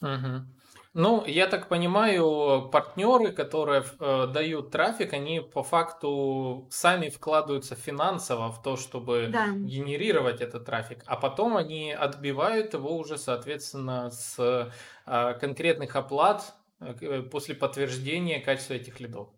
[0.00, 0.46] Угу.
[0.94, 8.50] Ну, я так понимаю, партнеры, которые э, дают трафик, они по факту сами вкладываются финансово
[8.50, 9.48] в то, чтобы да.
[9.48, 17.22] генерировать этот трафик, а потом они отбивают его уже, соответственно, с э, конкретных оплат э,
[17.22, 19.28] после подтверждения качества этих лидов.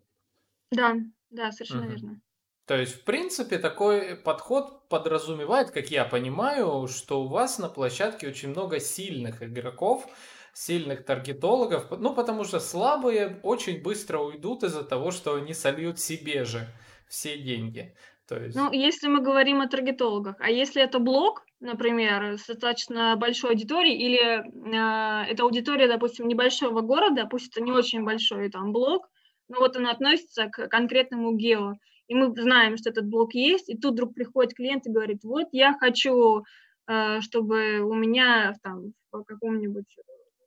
[0.71, 0.95] Да,
[1.29, 1.91] да, совершенно угу.
[1.91, 2.21] верно.
[2.69, 8.27] То есть, в принципе, такой подход подразумевает, как я понимаю, что у вас на площадке
[8.27, 10.05] очень много сильных игроков,
[10.53, 16.45] сильных таргетологов, ну, потому что слабые очень быстро уйдут из-за того, что они сольют себе
[16.45, 16.67] же
[17.07, 17.95] все деньги.
[18.27, 18.55] То есть...
[18.55, 23.97] Ну, если мы говорим о таргетологах, а если это блог, например, с достаточно большой аудиторией,
[23.97, 29.09] или э, это аудитория, допустим, небольшого города, пусть это не очень большой там блог,
[29.47, 31.73] но вот он относится к конкретному гео,
[32.09, 35.47] и мы знаем, что этот блок есть, и тут вдруг приходит клиент и говорит, вот
[35.51, 36.43] я хочу,
[36.87, 39.95] э, чтобы у меня там в каком-нибудь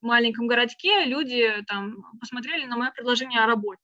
[0.00, 3.80] маленьком городке люди там посмотрели на мое предложение о работе.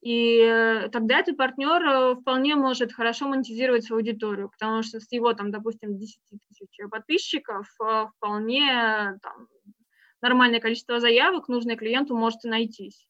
[0.00, 5.12] И э, тогда этот партнер э, вполне может хорошо монетизировать свою аудиторию, потому что с
[5.12, 7.68] его, там, допустим, 10 тысяч подписчиков
[8.16, 9.48] вполне там,
[10.22, 13.06] нормальное количество заявок нужное клиенту может найтись.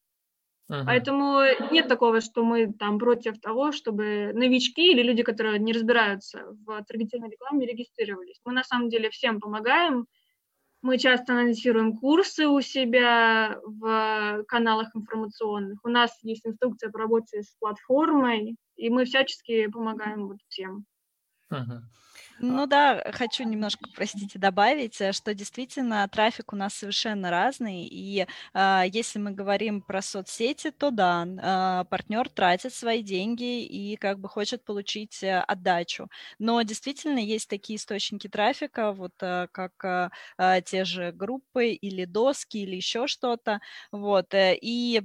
[0.70, 0.84] Uh-huh.
[0.84, 6.44] Поэтому нет такого, что мы там против того, чтобы новички или люди, которые не разбираются
[6.66, 8.40] в таргетированной рекламе, регистрировались.
[8.44, 10.06] Мы на самом деле всем помогаем.
[10.82, 15.80] Мы часто анонсируем курсы у себя в каналах информационных.
[15.84, 20.84] У нас есть инструкция по работе с платформой, и мы всячески помогаем вот всем.
[21.50, 21.80] Uh-huh.
[22.40, 28.26] Ну да, хочу немножко, простите, добавить, э, что действительно трафик у нас совершенно разный, и
[28.54, 34.20] э, если мы говорим про соцсети, то да, э, партнер тратит свои деньги и как
[34.20, 36.08] бы хочет получить э, отдачу.
[36.38, 42.04] Но действительно есть такие источники трафика, вот э, как э, э те же группы или
[42.04, 43.58] доски или еще что-то,
[43.90, 45.02] вот, э, и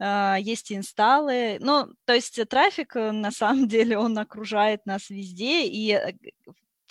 [0.00, 5.96] э, есть инсталлы, ну, то есть трафик на самом деле он окружает нас везде, и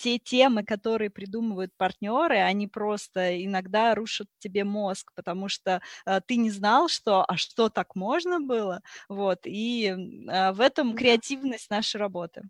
[0.02, 6.38] те темы, которые придумывают партнеры, они просто иногда рушат тебе мозг, потому что э, ты
[6.38, 11.98] не знал, что, а что так можно было, вот, и э, в этом креативность нашей
[11.98, 12.42] работы.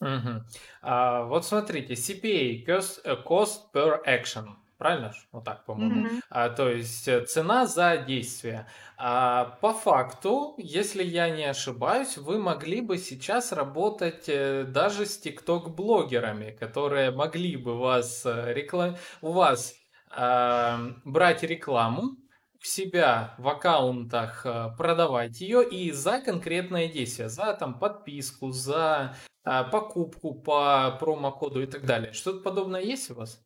[0.00, 0.42] Угу.
[0.82, 5.12] А, вот смотрите, CPA, cost, э, cost per action, правильно?
[5.32, 6.06] Вот так, по-моему.
[6.06, 6.20] Mm-hmm.
[6.30, 8.66] А, то есть э, цена за действие.
[8.96, 15.18] А, по факту, если я не ошибаюсь, вы могли бы сейчас работать э, даже с
[15.18, 18.96] тикток-блогерами, которые могли бы вас э, реклам...
[19.20, 19.74] у вас
[20.10, 22.16] а, брать рекламу,
[22.60, 24.44] себя в аккаунтах
[24.76, 29.14] продавать ее и за конкретное действие, за там подписку, за
[29.50, 32.12] а, покупку по промокоду и так далее.
[32.12, 33.42] Что-то подобное есть у вас?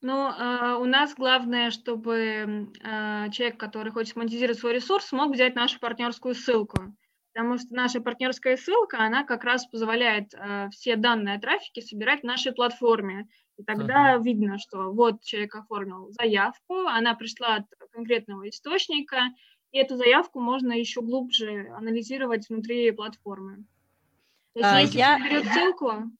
[0.00, 5.56] Ну, э, у нас главное, чтобы э, человек, который хочет монетизировать свой ресурс, смог взять
[5.56, 6.94] нашу партнерскую ссылку.
[7.34, 12.20] Потому что наша партнерская ссылка, она как раз позволяет э, все данные о трафике собирать
[12.20, 13.28] в нашей платформе.
[13.56, 14.22] И тогда uh-huh.
[14.22, 19.18] видно, что вот человек оформил заявку, она пришла от конкретного источника,
[19.72, 23.64] и эту заявку можно еще глубже анализировать внутри платформы.
[24.54, 25.18] То есть, а, если я...
[25.18, 26.10] берет ссылку,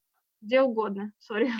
[0.41, 1.51] где угодно, сори.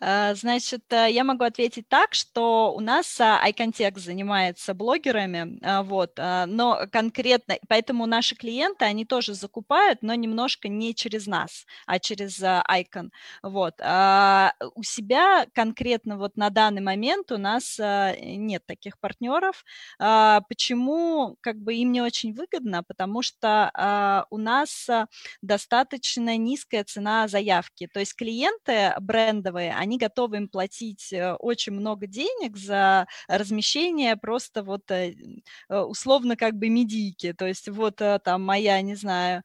[0.00, 6.18] Э, значит, э, я могу ответить так, что у нас iContext занимается блогерами, э, вот,
[6.18, 12.40] но конкретно, поэтому наши клиенты, они тоже закупают, но немножко не через нас, а через
[12.42, 13.10] Icon,
[13.42, 13.74] вот.
[13.80, 19.64] А у себя конкретно вот на данный момент у нас нет таких партнеров.
[20.00, 21.36] А почему?
[21.40, 24.88] Как бы им не очень выгодно, потому что у нас
[25.42, 32.06] достаточно низкая цена заявки, то есть клиенты брендовые, они готовы им платить э, очень много
[32.06, 35.14] денег за размещение просто вот э,
[35.68, 37.32] э, условно как бы медийки.
[37.32, 39.42] То есть вот там моя, не знаю,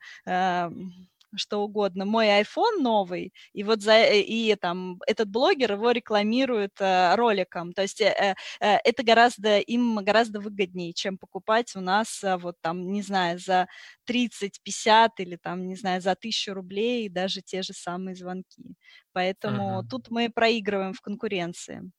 [1.35, 7.15] что угодно, мой iPhone новый, и вот за, и там этот блогер его рекламирует э,
[7.15, 12.37] роликом, то есть э, э, это гораздо, им гораздо выгоднее, чем покупать у нас э,
[12.37, 13.67] вот там, не знаю, за
[14.05, 18.75] 30, 50 или там, не знаю, за тысячу рублей даже те же самые звонки.
[19.13, 19.87] Поэтому uh-huh.
[19.89, 21.91] тут мы проигрываем в конкуренции.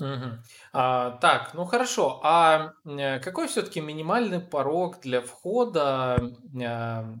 [0.00, 0.38] Угу.
[0.72, 2.20] А, так, ну хорошо.
[2.22, 2.72] А
[3.22, 6.18] какой все-таки минимальный порог для входа
[6.64, 7.14] а,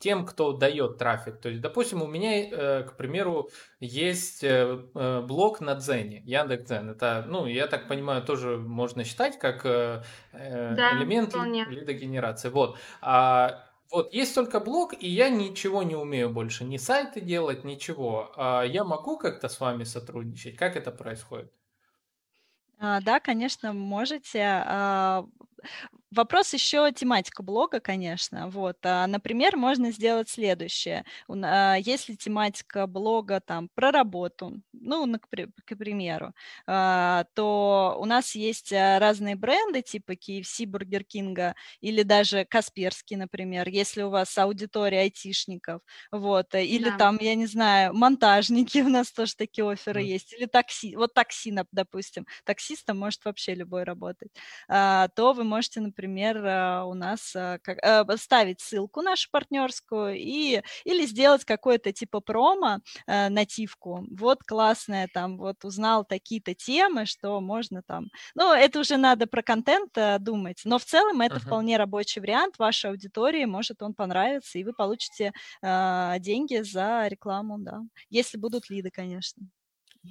[0.00, 1.38] тем, кто дает трафик.
[1.40, 6.90] То есть, допустим, у меня, э, к примеру, есть э, э, блог на Дзене, Яндекс.Дзен.
[6.90, 11.66] Это, ну, я так понимаю, тоже можно считать как да, элемент вполне.
[11.66, 12.48] лидогенерации.
[12.48, 12.78] Вот.
[13.02, 18.32] А, вот, есть только блог, и я ничего не умею больше, ни сайты делать, ничего.
[18.36, 20.56] А я могу как-то с вами сотрудничать?
[20.56, 21.52] Как это происходит?
[22.78, 24.64] А, да, конечно, можете.
[26.10, 28.48] Вопрос еще тематика блога, конечно.
[28.50, 31.04] Вот, а, например, можно сделать следующее.
[31.28, 36.34] А, если тематика блога там про работу, ну, к, к примеру,
[36.66, 43.68] а, то у нас есть разные бренды типа KFC, Burger King или даже Касперский, например,
[43.68, 46.96] если у вас аудитория айтишников, вот, или да.
[46.96, 50.06] там, я не знаю, монтажники, у нас тоже такие оферы mm.
[50.06, 54.32] есть, или такси, вот такси, допустим, таксистом может вообще любой работать,
[54.68, 60.62] то вы можете, например, например, э, у нас э, э, ставить ссылку нашу партнерскую и,
[60.84, 64.06] или сделать какое-то типа промо, нативку.
[64.10, 68.06] Вот классная там, вот узнал такие-то темы, что можно там...
[68.34, 71.40] Ну, это уже надо про контент думать, но в целом это uh-huh.
[71.40, 75.32] вполне рабочий вариант вашей аудитории, может он понравится, и вы получите
[75.62, 79.46] деньги за рекламу, да, если будут лиды, конечно.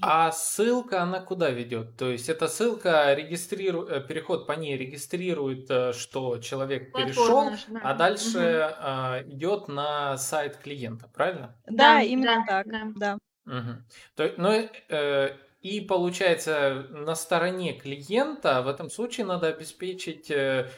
[0.02, 1.98] А ссылка, она куда ведет?
[1.98, 7.80] То есть эта ссылка регистрирует, э, переход по ней регистрирует, э, что человек перешел, да.
[7.84, 8.76] а дальше угу.
[8.80, 11.56] а, идет на сайт клиента, правильно?
[11.66, 12.92] Да, да именно да, так, да.
[12.96, 13.18] да.
[13.46, 13.76] Угу.
[14.16, 20.70] То, ну, э, и получается, на стороне клиента в этом случае надо обеспечить Э,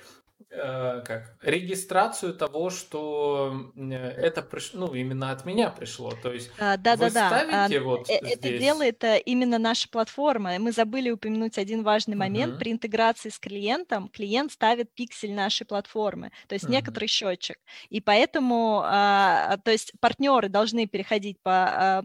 [0.52, 6.76] как регистрацию того, что э, это пришло, ну именно от меня пришло, то есть а,
[6.76, 7.86] да, вы да, ставите да.
[7.86, 8.60] вот это здесь...
[8.62, 10.60] делает именно наша платформа.
[10.60, 12.60] Мы забыли упомянуть один важный момент uh-huh.
[12.60, 14.10] при интеграции с клиентом.
[14.10, 16.72] Клиент ставит пиксель нашей платформы, то есть uh-huh.
[16.72, 17.58] некоторый счетчик,
[17.90, 22.04] и поэтому, а, то есть партнеры должны переходить по а,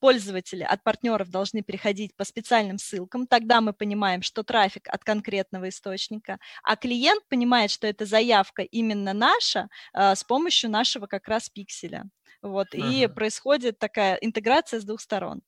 [0.00, 3.26] пользователи от партнеров должны переходить по специальным ссылкам.
[3.26, 8.62] Тогда мы понимаем, что трафик от конкретного источника, а клиент понимает знает, что это заявка
[8.62, 12.04] именно наша а, с помощью нашего как раз пикселя.
[12.42, 12.92] Вот, uh-huh.
[12.92, 15.42] и происходит такая интеграция с двух сторон.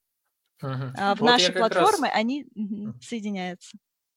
[0.63, 0.93] Uh-huh.
[0.99, 2.17] А, в вот наши платформы раз...
[2.17, 2.47] они
[3.01, 3.77] соединяются.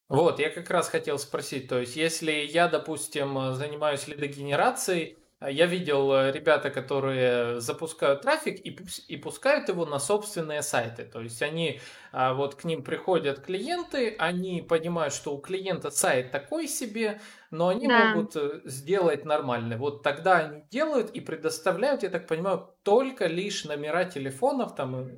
[0.09, 5.17] Вот, я как раз хотел спросить, то есть если я, допустим, занимаюсь лидогенерацией,
[5.49, 8.77] я видел э, ребята, которые запускают трафик и,
[9.07, 11.03] и пускают его на собственные сайты.
[11.03, 16.31] То есть они а, вот к ним приходят клиенты, они понимают, что у клиента сайт
[16.31, 17.19] такой себе,
[17.51, 18.13] но они да.
[18.13, 19.77] могут э, сделать нормальный.
[19.77, 25.09] Вот тогда они делают и предоставляют, я так понимаю, только лишь номера телефонов там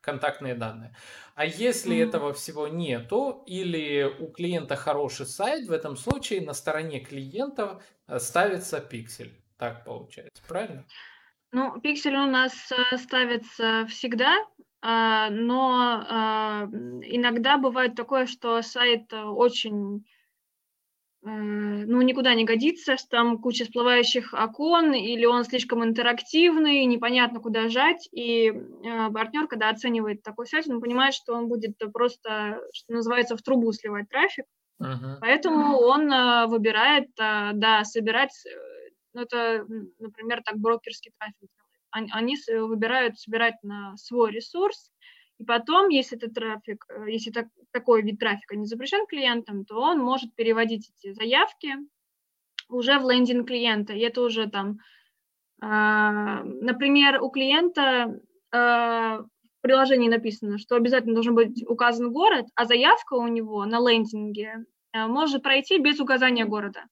[0.00, 0.94] контактные данные.
[1.34, 2.08] А если mm-hmm.
[2.08, 8.18] этого всего нету, или у клиента хороший сайт, в этом случае на стороне клиента э,
[8.18, 9.41] ставится пиксель.
[9.62, 10.84] Так получается, правильно?
[11.52, 14.44] Ну, пиксель у нас э, ставится всегда,
[14.80, 20.04] а, но а, иногда бывает такое, что сайт очень
[21.24, 27.68] э, ну, никуда не годится, там куча всплывающих окон, или он слишком интерактивный, непонятно, куда
[27.68, 32.94] жать, и э, партнер, когда оценивает такой сайт, он понимает, что он будет просто, что
[32.94, 34.46] называется, в трубу сливать трафик,
[34.82, 35.18] uh-huh.
[35.20, 38.32] поэтому он э, выбирает, да, собирать,
[39.14, 39.66] ну, это,
[39.98, 41.50] например, так брокерский трафик
[41.92, 44.90] они выбирают собирать на свой ресурс,
[45.38, 49.80] и потом, если этот трафик, э, если так, такой вид трафика не запрещен клиентам, то
[49.80, 51.74] он может переводить эти заявки
[52.68, 53.92] уже в лендинг клиента.
[53.92, 54.78] И это уже там,
[55.60, 58.20] э, например, у клиента
[58.52, 59.28] э, в
[59.62, 65.06] приложении написано, что обязательно должен быть указан город, а заявка у него на лендинге э,
[65.06, 66.84] может пройти без указания города.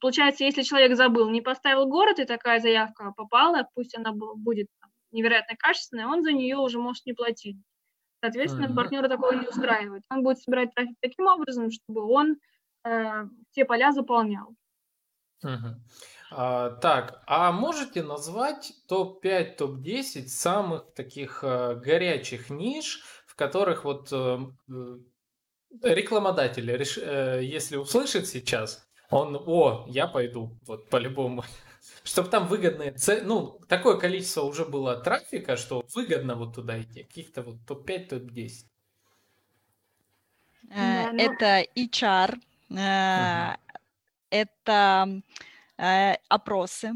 [0.00, 4.68] Получается, если человек забыл, не поставил город, и такая заявка попала, пусть она будет
[5.12, 7.56] невероятно качественная, он за нее уже может не платить.
[8.22, 8.76] Соответственно, uh-huh.
[8.76, 10.02] партнера такого не устраивает.
[10.10, 12.36] Он будет собирать трафик таким образом, чтобы он
[12.84, 14.54] э, те поля заполнял.
[15.44, 15.74] Uh-huh.
[16.30, 24.12] А, так, а можете назвать топ-5, топ-10 самых таких э, горячих ниш, в которых вот
[24.12, 24.38] э,
[24.68, 24.98] э
[25.82, 31.44] рекламодатели, э, если услышит сейчас, он, о, я пойду, вот по-любому.
[32.04, 37.42] Чтобы там выгодные, ну, такое количество уже было трафика, что выгодно вот туда идти, каких-то
[37.42, 38.66] вот топ-5, топ-10.
[40.70, 42.38] Э, ну это HR,
[42.70, 43.56] э,
[44.30, 45.22] это
[45.78, 46.92] э, опросы.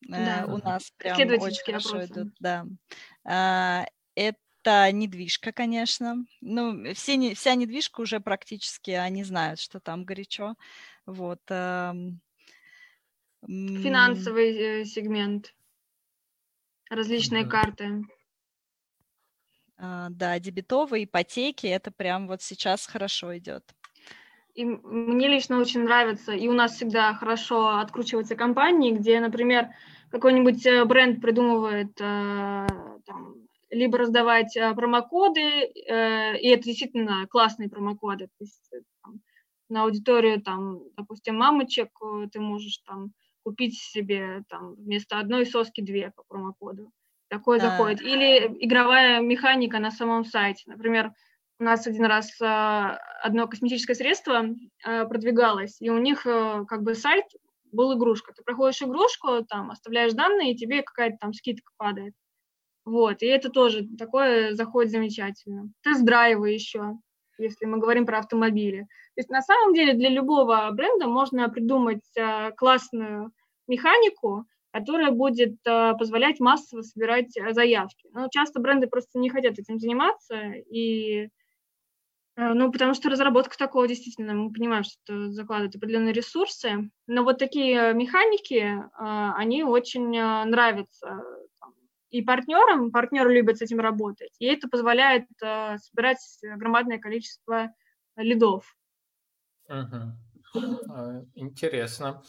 [0.00, 0.46] Да.
[0.48, 2.12] У нас прям очень хорошо опросы.
[2.12, 2.34] идут.
[2.40, 3.86] Да.
[4.14, 6.24] Это недвижка, конечно.
[6.40, 10.56] Ну, все, вся недвижка уже практически, они знают, что там горячо.
[11.06, 11.40] Вот.
[13.46, 15.54] Финансовый э, сегмент,
[16.90, 17.50] различные да.
[17.50, 18.04] карты.
[19.78, 23.64] А, да, дебетовые, ипотеки, это прям вот сейчас хорошо идет.
[24.54, 29.68] И мне лично очень нравится, и у нас всегда хорошо откручиваются компании, где, например,
[30.10, 32.66] какой-нибудь э, бренд придумывает э,
[33.06, 33.36] там,
[33.70, 38.26] либо раздавать промокоды, и это действительно классные промокоды.
[38.26, 38.68] То есть,
[39.02, 39.20] там,
[39.70, 43.12] на аудиторию, там, допустим, мамочек, э, ты можешь там
[43.42, 46.92] купить себе там вместо одной соски две по промокоду.
[47.28, 47.70] Такое да.
[47.70, 48.02] заходит.
[48.02, 50.64] Или игровая механика на самом сайте.
[50.66, 51.12] Например,
[51.58, 52.44] у нас один раз э,
[53.22, 54.44] одно косметическое средство
[54.84, 57.24] э, продвигалось, и у них как бы сайт
[57.72, 58.32] был игрушка.
[58.32, 62.14] Ты проходишь игрушку, там оставляешь данные, и тебе какая-то там скидка падает.
[62.84, 65.70] Вот, и это тоже такое заходит замечательно.
[65.82, 66.98] Тест-драйвы еще
[67.42, 68.82] если мы говорим про автомобили.
[69.14, 73.32] То есть на самом деле для любого бренда можно придумать э, классную
[73.66, 78.08] механику, которая будет э, позволять массово собирать э, заявки.
[78.12, 80.36] Но часто бренды просто не хотят этим заниматься,
[80.70, 81.28] и,
[82.36, 87.38] ну, потому что разработка такого действительно, мы понимаем, что это закладывает определенные ресурсы, но вот
[87.38, 91.22] такие механики, они очень нравятся
[92.10, 97.72] и партнерам, партнеры любят с этим работать, и это позволяет э, собирать громадное количество
[98.16, 98.76] лидов.
[99.68, 101.28] Угу.
[101.34, 102.22] Интересно.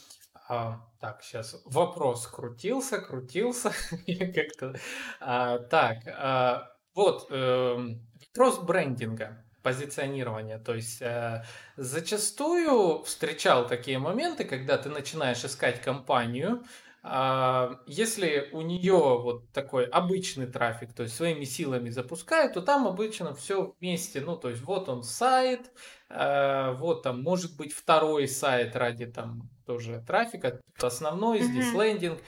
[0.48, 3.72] А, так, сейчас вопрос крутился, крутился.
[4.34, 4.74] как-то.
[5.20, 7.96] А, так, а, вот э,
[8.34, 10.58] вопрос брендинга позиционирования.
[10.58, 11.44] То есть э,
[11.76, 16.64] зачастую встречал такие моменты, когда ты начинаешь искать компанию,
[17.04, 23.34] если у нее вот такой обычный трафик, то есть своими силами запускают, то там обычно
[23.34, 24.20] все вместе.
[24.20, 25.72] Ну, то есть вот он сайт,
[26.08, 31.82] а, вот там может быть второй сайт ради там тоже трафика, основной, здесь mm-hmm.
[31.82, 32.18] лендинг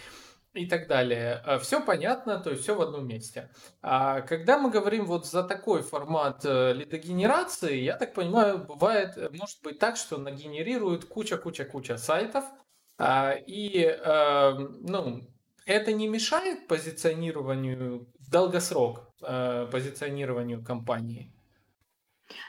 [0.54, 1.42] и так далее.
[1.44, 3.50] А, все понятно, то есть все в одном месте.
[3.82, 9.62] А когда мы говорим вот за такой формат э, лидогенерации, я так понимаю, бывает, может
[9.62, 12.63] быть так, что нагенерирует куча-куча-куча сайтов, а,
[12.98, 15.22] и, эм, ну,
[15.66, 21.32] это не мешает позиционированию в долгосрок, э, позиционированию компании?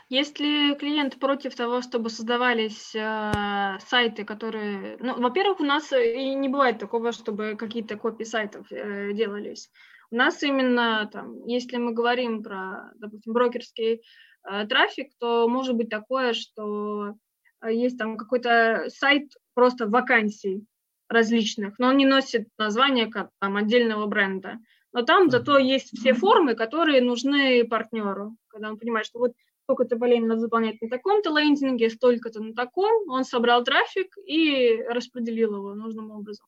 [0.09, 4.97] Если клиент против того, чтобы создавались э, сайты, которые...
[4.99, 9.69] Ну, во-первых, у нас и не бывает такого, чтобы какие-то копии сайтов э, делались.
[10.11, 14.01] У нас именно, там, если мы говорим про, допустим, брокерский
[14.49, 17.15] э, трафик, то может быть такое, что
[17.61, 20.64] э, есть там какой-то сайт просто вакансий
[21.10, 24.60] различных, но он не носит название как там отдельного бренда.
[24.93, 29.34] Но там зато есть все формы, которые нужны партнеру, когда он понимает, что вот
[29.64, 35.56] столько-то полей надо заполнять на таком-то лендинге, столько-то на таком, он собрал трафик и распределил
[35.56, 36.45] его нужным образом.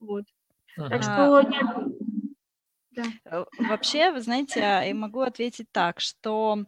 [0.00, 0.24] Вот.
[0.76, 0.88] Ага.
[0.88, 1.42] Так что
[2.92, 3.46] Да.
[3.58, 6.64] Вообще, вы знаете, я могу ответить так, что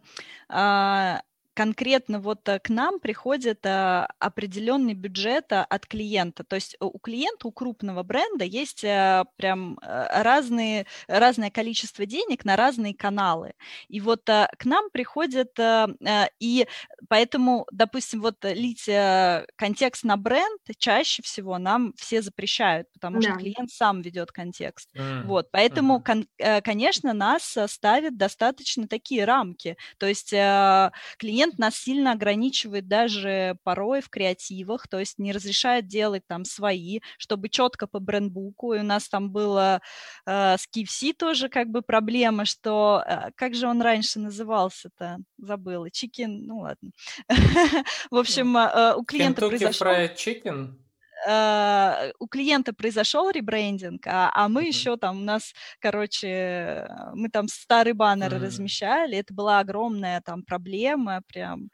[0.49, 1.21] а,
[1.57, 6.43] конкретно вот э, к нам приходит э, определенный бюджет э, от клиента.
[6.43, 12.93] То есть у клиента, у крупного бренда есть прям разные, разное количество денег на разные
[12.93, 13.53] каналы.
[13.87, 15.57] И вот к нам приходит,
[16.39, 16.67] и
[17.09, 18.85] поэтому, допустим, вот лить
[19.55, 23.29] контекст на бренд чаще всего нам все запрещают, потому да.
[23.29, 24.95] что клиент сам ведет контекст.
[24.95, 25.23] Mm.
[25.23, 26.61] Вот, поэтому, mm.
[26.61, 29.77] конечно, нас ставят достаточно такие рамки.
[29.97, 30.29] То есть
[31.17, 36.45] клиент клиент нас сильно ограничивает даже порой в креативах, то есть не разрешает делать там
[36.45, 38.73] свои, чтобы четко по брендбуку.
[38.73, 39.81] И у нас там было
[40.25, 45.89] э, с KFC тоже как бы проблема, что э, как же он раньше назывался-то, забыла,
[45.89, 46.91] чикен, ну ладно.
[48.11, 49.87] В общем, э, у клиента произошло...
[49.87, 50.86] Chicken?
[51.25, 54.67] Uh, у клиента произошел ребрендинг, а, а мы uh-huh.
[54.67, 58.45] еще там, у нас, короче, мы там старый баннер uh-huh.
[58.45, 61.69] размещали, это была огромная там проблема, прям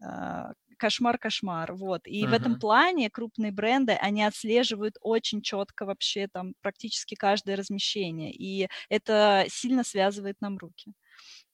[0.00, 2.02] uh, кошмар-кошмар, вот.
[2.06, 2.28] И uh-huh.
[2.28, 8.68] в этом плане крупные бренды, они отслеживают очень четко вообще там практически каждое размещение, и
[8.88, 10.92] это сильно связывает нам руки.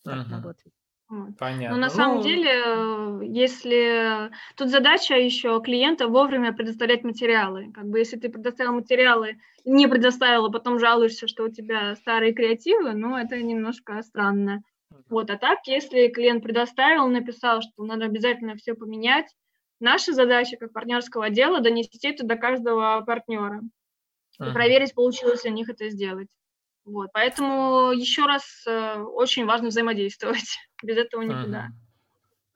[0.04, 0.28] Так uh-huh.
[0.28, 0.52] могу
[1.38, 1.76] Понятно.
[1.76, 2.22] Но на самом ну...
[2.22, 7.72] деле, э, если тут задача еще клиента вовремя предоставлять материалы.
[7.72, 12.32] Как бы если ты предоставил материалы, не предоставил, а потом жалуешься, что у тебя старые
[12.32, 14.62] креативы, ну это немножко странно.
[15.08, 19.26] Вот, а так, если клиент предоставил, написал, что надо обязательно все поменять,
[19.80, 23.62] наша задача как партнерского отдела донести это до каждого партнера
[24.38, 26.28] и проверить, получилось ли у них это сделать.
[26.90, 30.58] Вот, поэтому еще раз э, очень важно взаимодействовать.
[30.82, 31.68] Без этого никуда.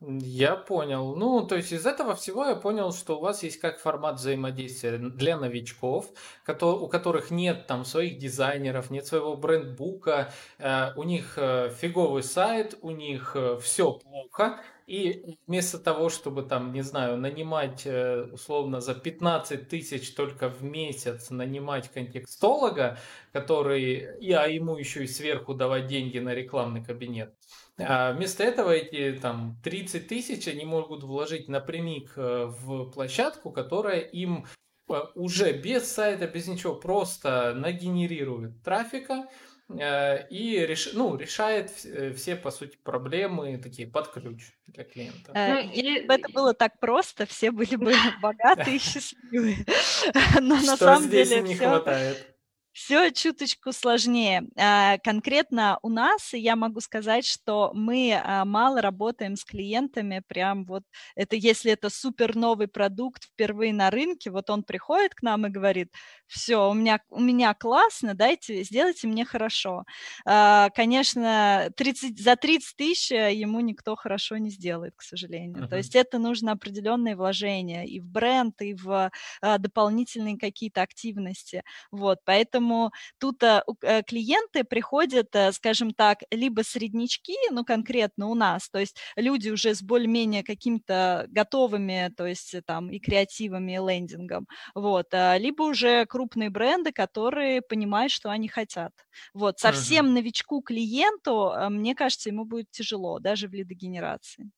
[0.00, 1.14] Я понял.
[1.14, 4.98] Ну, то есть из этого всего я понял, что у вас есть как формат взаимодействия
[4.98, 6.10] для новичков,
[6.46, 12.76] у которых нет там своих дизайнеров, нет своего брендбука, э, у них э, фиговый сайт,
[12.82, 18.94] у них все плохо, и вместо того, чтобы там, не знаю, нанимать э, условно за
[18.94, 22.98] 15 тысяч только в месяц, нанимать контекстолога,
[23.32, 27.34] который, и, а ему еще и сверху давать деньги на рекламный кабинет,
[27.78, 34.00] а вместо этого эти там 30 тысяч они могут вложить напрямик э, в площадку, которая
[34.00, 34.46] им
[34.88, 39.26] э, уже без сайта, без ничего, просто нагенерирует трафика,
[39.68, 45.32] и реш, ну, решает э, все, по сути, проблемы такие под ключ для клиента.
[45.34, 47.92] Э, ну, если бы это было так просто, все были бы
[48.22, 49.64] богатые и счастливые.
[50.40, 52.33] Но на самом деле не хватает
[52.74, 54.48] все чуточку сложнее.
[54.58, 60.64] А, конкретно у нас я могу сказать, что мы а, мало работаем с клиентами, прям
[60.64, 60.82] вот
[61.14, 65.50] это если это супер новый продукт впервые на рынке, вот он приходит к нам и
[65.50, 65.92] говорит,
[66.26, 69.84] все, у меня, у меня классно, дайте, сделайте мне хорошо.
[70.26, 75.62] А, конечно, 30, за 30 тысяч ему никто хорошо не сделает, к сожалению.
[75.62, 75.68] Uh-huh.
[75.68, 81.62] То есть это нужно определенные вложения и в бренд, и в дополнительные какие-то активности.
[81.92, 88.28] Вот, поэтому поэтому тут э, э, клиенты приходят, э, скажем так, либо среднячки, ну, конкретно
[88.28, 93.72] у нас, то есть люди уже с более-менее какими-то готовыми, то есть там и креативами,
[93.72, 95.06] и лендингом, вот,
[95.38, 98.92] либо уже крупные бренды, которые понимают, что они хотят.
[99.34, 100.10] Вот, совсем uh-huh.
[100.10, 104.50] новичку клиенту, мне кажется, ему будет тяжело, даже в лидогенерации.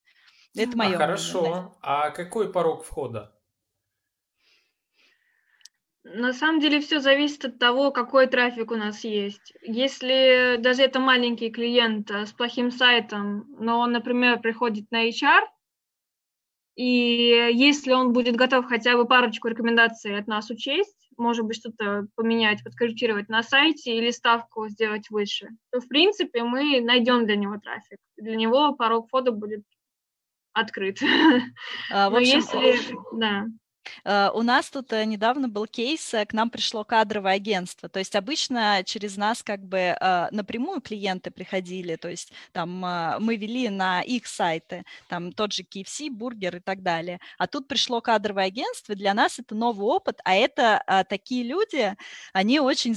[0.57, 0.97] Это мое.
[0.97, 1.41] А, хорошо.
[1.41, 1.71] Мнение.
[1.83, 3.36] А какой порог входа?
[6.15, 9.53] На самом деле все зависит от того, какой трафик у нас есть.
[9.63, 15.43] Если даже это маленький клиент э, с плохим сайтом, но он, например, приходит на HR,
[16.77, 22.07] и если он будет готов хотя бы парочку рекомендаций от нас учесть, может быть, что-то
[22.15, 27.59] поменять, подкорректировать на сайте или ставку сделать выше, то, в принципе, мы найдем для него
[27.59, 27.99] трафик.
[28.17, 29.65] Для него порог входа будет
[30.53, 30.99] открыт.
[31.91, 32.97] А, в общем, Но если...
[33.13, 33.47] Да.
[34.05, 37.89] Э, у нас тут э, недавно был кейс, э, к нам пришло кадровое агентство.
[37.89, 39.97] То есть обычно через нас как бы
[40.31, 42.71] напрямую клиенты приходили, то есть там
[43.21, 47.21] мы вели на их сайты, там тот же KFC, бургер и так далее.
[47.39, 51.95] А тут пришло кадровое агентство, для нас это новый опыт, а это такие люди,
[52.33, 52.95] они очень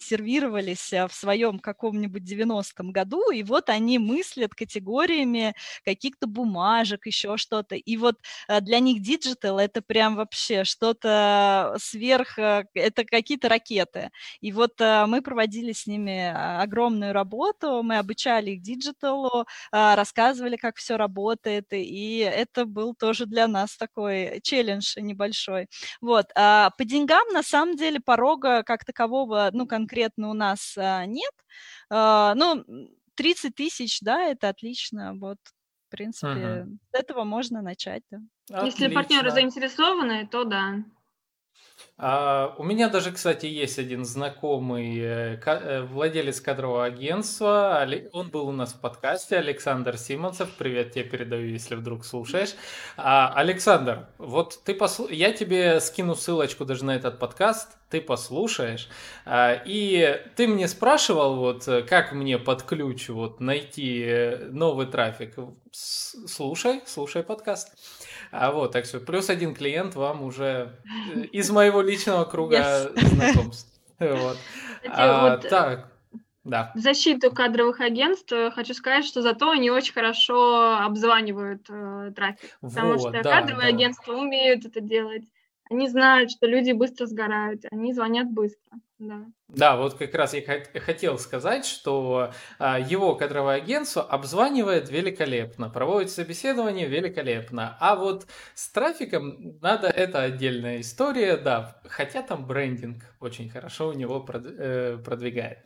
[0.00, 7.76] законсервировались в своем каком-нибудь 90-м году, и вот они мыслят категориями каких-то бумажек, еще что-то.
[7.76, 8.16] И вот
[8.60, 14.10] для них digital это прям вообще что-то сверх, э, это какие-то ракеты.
[14.40, 19.46] И вот э, мы проводили с ними а, огромную работу, мы обучали их digital у,
[19.72, 25.66] а, рассказывали, как все работает, и это был тоже для нас такой челлендж небольшой.
[26.00, 26.26] Вот.
[26.34, 31.32] А по деньгам, на самом деле, порога как такового, ну, кон- конкретно у нас нет.
[31.90, 32.64] Ну,
[33.16, 35.14] 30 тысяч, да, это отлично.
[35.14, 35.38] Вот,
[35.88, 36.78] в принципе, угу.
[36.92, 38.18] с этого можно начать, да.
[38.52, 38.84] Отлично.
[38.84, 40.76] Если партнеры заинтересованы, то да.
[42.02, 47.86] А, у меня даже, кстати, есть один знакомый э, э, владелец кадрового агентства.
[48.12, 50.48] Он был у нас в подкасте, Александр Симонцев.
[50.56, 52.54] Привет тебе передаю, если вдруг слушаешь.
[52.96, 55.08] А, Александр, вот ты посл...
[55.08, 58.88] я тебе скину ссылочку даже на этот подкаст, ты послушаешь.
[59.26, 65.34] А, и ты мне спрашивал, вот как мне под ключ вот найти э, новый трафик.
[65.72, 67.76] Слушай, слушай подкаст.
[68.30, 70.78] А вот, так что плюс один клиент вам уже
[71.14, 73.00] э, из моего личного круга yes.
[73.06, 73.80] знакомств.
[73.98, 74.38] Вот.
[74.88, 75.92] А, вот, так,
[76.44, 76.72] да.
[76.74, 82.92] В защиту кадровых агентств хочу сказать, что зато они очень хорошо обзванивают э, трафик, потому
[82.92, 83.76] вот, что да, кадровые да.
[83.76, 85.24] агентства умеют это делать.
[85.70, 88.78] Они знают, что люди быстро сгорают, они звонят быстро.
[89.00, 89.24] Да.
[89.48, 90.42] Да, вот как раз я
[90.84, 98.68] хотел сказать, что а, его кадровое агентство обзванивает великолепно, проводит собеседование великолепно, а вот с
[98.68, 105.60] трафиком надо, это отдельная история, да, хотя там брендинг очень хорошо у него э, продвигает.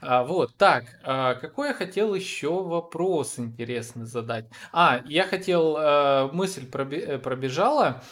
[0.00, 4.46] А, вот, так, а, какой я хотел еще вопрос интересный задать?
[4.72, 8.02] А, я хотел, мысль пробежала,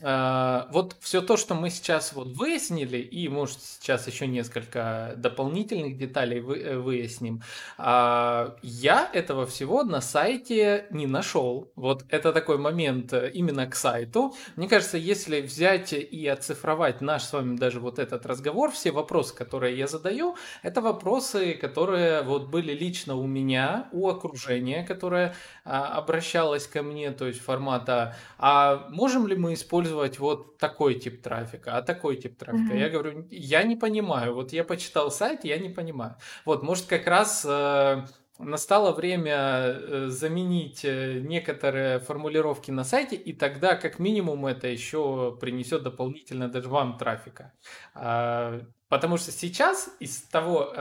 [0.00, 6.40] вот все то, что мы сейчас вот выяснили, и, может, сейчас еще несколько дополнительных деталей
[6.40, 7.42] вы, э, выясним,
[7.78, 11.70] а, я этого всего на сайте не нашел.
[11.76, 14.34] Вот это такой момент э, именно к сайту.
[14.56, 19.34] Мне кажется, если взять и оцифровать наш с вами даже вот этот разговор, все вопросы,
[19.34, 25.34] которые я задаю, это вопросы, которые вот были лично у меня, у окружения, которое
[25.70, 31.22] а, обращалось ко мне, то есть формата, а можем ли мы использовать вот такой тип
[31.22, 32.74] трафика, а такой тип трафика.
[32.74, 32.80] Mm-hmm.
[32.80, 34.34] Я говорю, я не понимаю.
[34.34, 36.16] Вот я почитал сайт, я не понимаю.
[36.44, 38.04] Вот, может, как раз э,
[38.40, 45.38] настало время э, заменить э, некоторые формулировки на сайте, и тогда как минимум это еще
[45.40, 47.52] принесет дополнительно даже вам трафика.
[47.94, 50.74] А, потому что сейчас из того,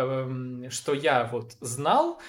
[0.71, 2.19] что я вот знал,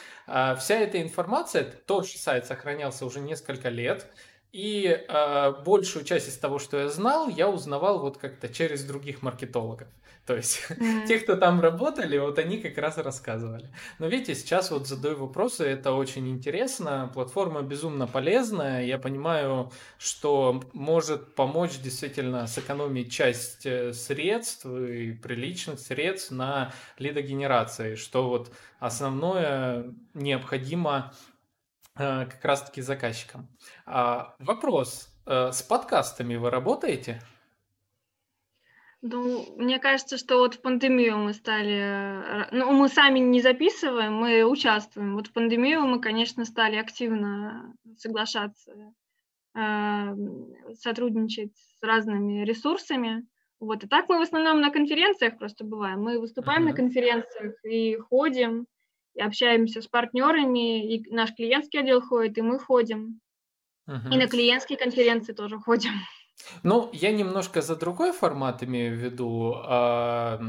[0.58, 4.06] вся эта информация, тот же сайт сохранялся уже несколько лет,
[4.52, 9.22] и э, большую часть из того, что я знал, я узнавал вот как-то через других
[9.22, 9.88] маркетологов.
[10.26, 11.06] То есть mm-hmm.
[11.06, 13.68] те, кто там работали, вот они как раз рассказывали.
[13.98, 17.10] Но видите, сейчас вот задаю вопросы, это очень интересно.
[17.14, 18.84] Платформа безумно полезная.
[18.84, 27.94] Я понимаю, что может помочь действительно сэкономить часть э, средств и приличных средств на лидогенерации,
[27.94, 31.12] что вот основное необходимо
[31.94, 33.48] как раз-таки заказчикам.
[33.86, 35.08] А, вопрос.
[35.26, 37.20] Э, с подкастами вы работаете?
[39.02, 41.78] Ну, мне кажется, что вот в пандемию мы стали...
[41.78, 45.14] Э, ну, мы сами не записываем, мы участвуем.
[45.14, 48.72] Вот в пандемию мы, конечно, стали активно соглашаться,
[50.74, 53.26] сотрудничать с разными ресурсами.
[53.58, 53.84] Вот.
[53.84, 56.02] И так мы в основном на конференциях просто бываем.
[56.02, 56.70] Мы выступаем uh-huh.
[56.70, 58.66] на конференциях и ходим,
[59.18, 63.20] общаемся с партнерами, и наш клиентский отдел ходит, и мы ходим.
[63.86, 64.12] Угу.
[64.12, 65.92] И на клиентские конференции тоже ходим.
[66.62, 69.54] Ну, я немножко за другой формат имею в виду.
[69.56, 70.40] А,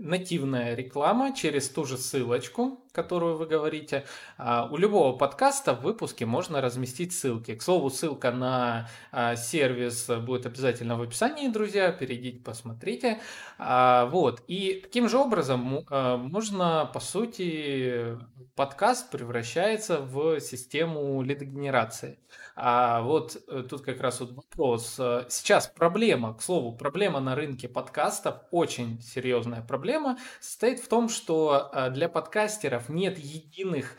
[0.00, 4.04] нативная реклама через ту же ссылочку, которую вы говорите.
[4.36, 7.54] А, у любого подкаста в выпуске можно разместить ссылки.
[7.54, 11.92] К слову, ссылка на а, сервис будет обязательно в описании, друзья.
[11.92, 13.20] Перейдите, посмотрите.
[13.58, 14.42] А, вот.
[14.48, 18.18] И таким же образом можно, по сути,
[18.56, 22.18] подкаст превращается в систему лидогенерации.
[22.56, 24.94] А вот э, тут как раз вот вопрос.
[25.28, 31.70] Сейчас проблема, к слову, проблема на рынке подкастов, очень серьезная проблема, состоит в том, что
[31.90, 33.96] для подкастеров блогеров нет единых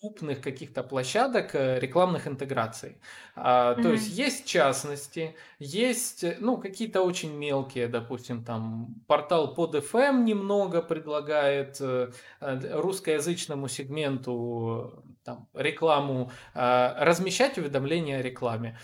[0.00, 2.96] крупных каких-то площадок э, рекламных интеграций.
[3.36, 3.82] А, mm-hmm.
[3.82, 10.80] То есть есть частности, есть ну какие-то очень мелкие, допустим, там портал под FM немного
[10.80, 12.10] предлагает э,
[12.40, 18.78] э, русскоязычному сегменту там, рекламу, размещать уведомления о рекламе.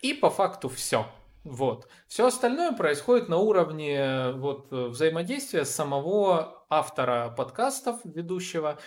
[0.00, 1.06] И по факту все.
[1.44, 1.88] Вот.
[2.08, 8.78] Все остальное происходит на уровне вот, взаимодействия самого автора подкастов, ведущего,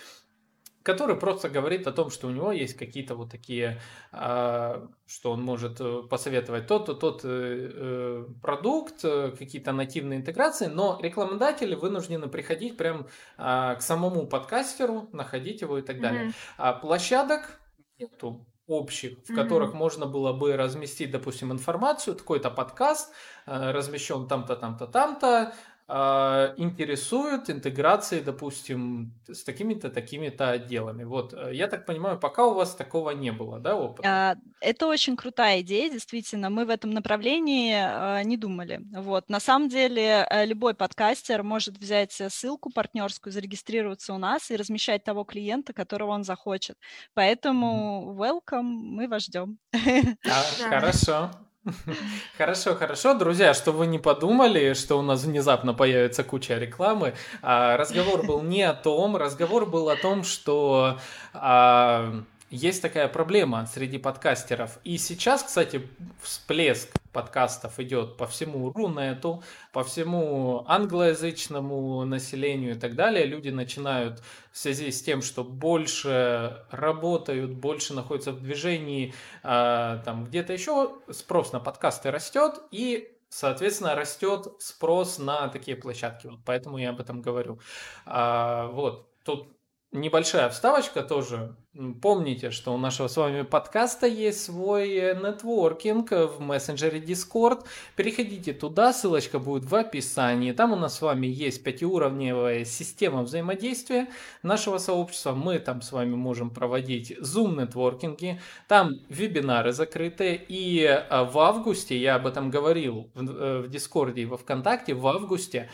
[0.88, 3.78] который просто говорит о том, что у него есть какие-то вот такие,
[4.10, 9.02] а, что он может э, посоветовать тот-то, тот э, э, продукт,
[9.38, 15.82] какие-то нативные интеграции, но рекламодатели вынуждены приходить прям а, к самому подкастеру, находить его и
[15.82, 16.32] так далее.
[16.58, 16.80] Mm-hmm.
[16.80, 17.60] Площадок
[17.98, 19.34] нету общих, в mm-hmm.
[19.34, 23.12] которых можно было бы разместить, допустим, информацию, такой-то подкаст
[23.44, 25.54] размещен там-то, там-то, там-то,
[25.88, 31.04] э, интересуют интеграции, допустим, с такими-то, такими-то отделами.
[31.04, 34.08] Вот, э, я так понимаю, пока у вас такого не было, да, опыта?
[34.08, 36.50] А, это очень крутая идея, действительно.
[36.50, 38.80] Мы в этом направлении э, не думали.
[38.92, 39.28] Вот.
[39.30, 45.04] На самом деле, э, любой подкастер может взять ссылку партнерскую, зарегистрироваться у нас и размещать
[45.04, 46.76] того клиента, которого он захочет.
[47.14, 49.58] Поэтому welcome, мы вас ждем.
[49.74, 51.30] А, хорошо.
[52.38, 57.14] Хорошо, хорошо, друзья, что вы не подумали, что у нас внезапно появится куча рекламы.
[57.42, 60.98] А, разговор был не о том, разговор был о том, что
[61.32, 64.78] а, есть такая проблема среди подкастеров.
[64.84, 65.86] И сейчас, кстати,
[66.22, 69.42] всплеск подкастов идет по всему Рунету,
[69.72, 73.26] по всему англоязычному населению и так далее.
[73.26, 74.22] Люди начинают
[74.52, 80.92] в связи с тем, что больше работают, больше находятся в движении, э, там где-то еще
[81.10, 86.28] спрос на подкасты растет, и соответственно, растет спрос на такие площадки.
[86.28, 87.58] Вот поэтому я об этом говорю.
[88.06, 89.57] А, вот, тут
[89.90, 91.56] Небольшая вставочка тоже.
[92.02, 97.64] Помните, что у нашего с вами подкаста есть свой э, нетворкинг в мессенджере Discord.
[97.96, 100.52] Переходите туда, ссылочка будет в описании.
[100.52, 104.08] Там у нас с вами есть пятиуровневая система взаимодействия
[104.42, 105.32] нашего сообщества.
[105.32, 108.42] Мы там с вами можем проводить Zoom нетворкинги.
[108.66, 110.44] Там вебинары закрытые.
[110.48, 115.06] И э, в августе, я об этом говорил в э, Discord и во Вконтакте, в
[115.06, 115.70] августе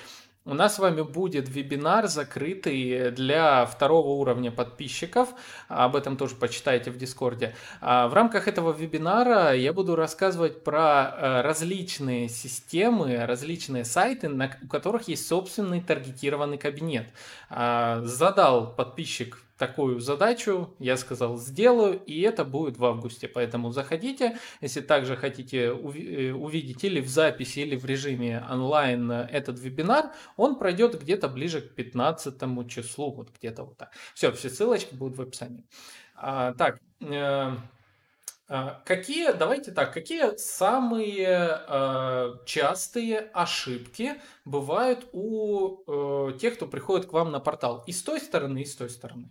[0.46, 5.30] у нас с вами будет вебинар закрытый для второго уровня подписчиков.
[5.68, 7.54] Об этом тоже почитайте в Дискорде.
[7.80, 14.30] А, в рамках этого вебинара я буду рассказывать про э, различные системы, различные сайты,
[14.62, 17.06] у которых есть собственный таргетированный кабинет.
[17.48, 23.28] А, задал подписчик такую задачу, я сказал, сделаю, и это будет в августе.
[23.28, 29.58] Поэтому заходите, если также хотите э, увидеть или в записи, или в режиме онлайн этот
[29.58, 33.92] вебинар, он пройдет где-то ближе к 15 числу, вот где-то вот так.
[34.14, 35.64] Все, все ссылочки будут в описании.
[36.16, 37.56] А, так, э,
[38.46, 47.06] а, Какие, давайте так, какие самые э, частые ошибки бывают у э, тех, кто приходит
[47.06, 47.82] к вам на портал?
[47.86, 49.30] И с той стороны, и с той стороны.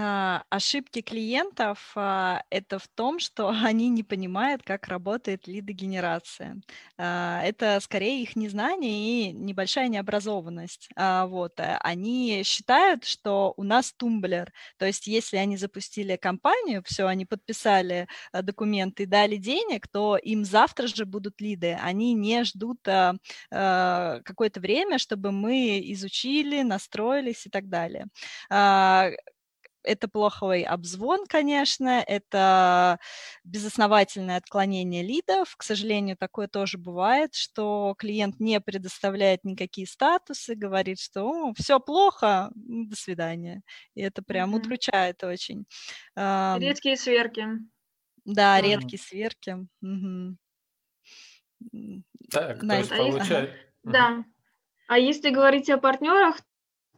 [0.00, 6.60] А, ошибки клиентов а, это в том, что они не понимают, как работает лидогенерация.
[6.96, 10.88] А, это скорее их незнание и небольшая необразованность.
[10.96, 11.58] Вот.
[11.58, 14.52] Э, они считают, что у нас тумблер.
[14.76, 20.44] То есть если они запустили компанию, все, они подписали э, документы дали денег, то им
[20.44, 21.76] завтра же будут лиды.
[21.82, 22.78] Они не ждут
[23.50, 28.06] какое-то время, чтобы мы изучили, настроились и так далее
[29.82, 32.98] это плохой обзвон, конечно, это
[33.44, 35.54] безосновательное отклонение лидов.
[35.56, 42.50] К сожалению, такое тоже бывает, что клиент не предоставляет никакие статусы, говорит, что все плохо,
[42.54, 43.62] до свидания.
[43.94, 44.58] И это прям mm-hmm.
[44.58, 45.64] удручает очень.
[46.16, 47.46] Редкие сверки.
[48.24, 48.62] Да, mm-hmm.
[48.62, 49.56] редкие сверки.
[49.80, 50.36] Угу.
[52.30, 53.50] Так, то есть получается...
[53.84, 54.24] Да.
[54.88, 56.40] А если говорить о партнерах,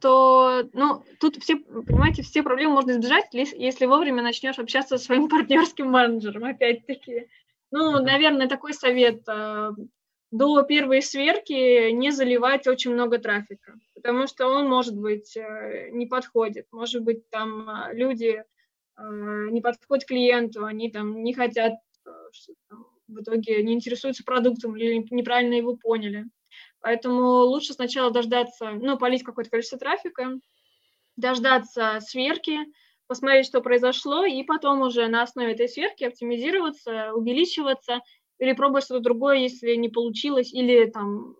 [0.01, 5.29] то, ну, тут все, понимаете, все проблемы можно избежать, если вовремя начнешь общаться со своим
[5.29, 7.27] партнерским менеджером, опять-таки.
[7.71, 9.23] Ну, наверное, такой совет.
[9.27, 9.71] Э,
[10.31, 16.05] до первой сверки не заливать очень много трафика, потому что он, может быть, э, не
[16.05, 16.67] подходит.
[16.71, 18.43] Может быть, там э, люди
[18.97, 21.73] не подходят клиенту, они там не хотят,
[23.07, 26.25] в итоге не интересуются продуктом или неправильно его поняли.
[26.81, 30.39] Поэтому лучше сначала дождаться, ну, полить какое-то количество трафика,
[31.15, 32.57] дождаться сверки,
[33.07, 37.99] посмотреть, что произошло, и потом уже на основе этой сверки оптимизироваться, увеличиваться
[38.39, 41.35] или пробовать что-то другое, если не получилось, или там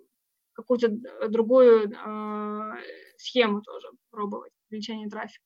[0.54, 0.90] какую-то
[1.30, 2.72] другую э,
[3.18, 5.44] схему тоже пробовать, увеличение трафика.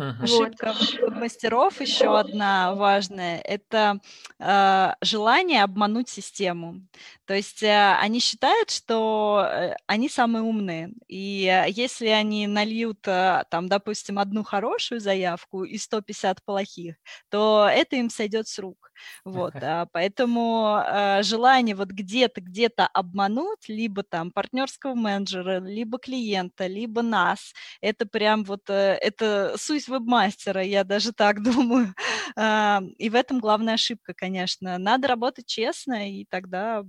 [0.00, 0.22] Uh-huh.
[0.22, 1.16] Ошибка вот.
[1.16, 4.00] мастеров еще одна важная– это
[4.38, 6.80] э, желание обмануть систему.
[7.26, 13.06] То есть э, они считают, что э, они самые умные, и э, если они нальют,
[13.06, 16.96] э, там, допустим, одну хорошую заявку и 150 плохих,
[17.28, 18.90] то это им сойдет с рук.
[19.24, 26.66] Вот, а, поэтому а, желание вот где-то, где-то обмануть, либо там партнерского менеджера, либо клиента,
[26.66, 31.94] либо нас, это прям вот, э, это суть вебмастера, я даже так думаю.
[32.36, 34.78] А, и в этом главная ошибка, конечно.
[34.78, 36.84] Надо работать честно, и тогда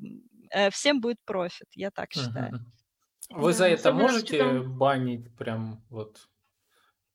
[0.51, 2.65] э, всем будет профит, я так считаю.
[3.29, 6.27] Вы да, за это можете банить прям вот?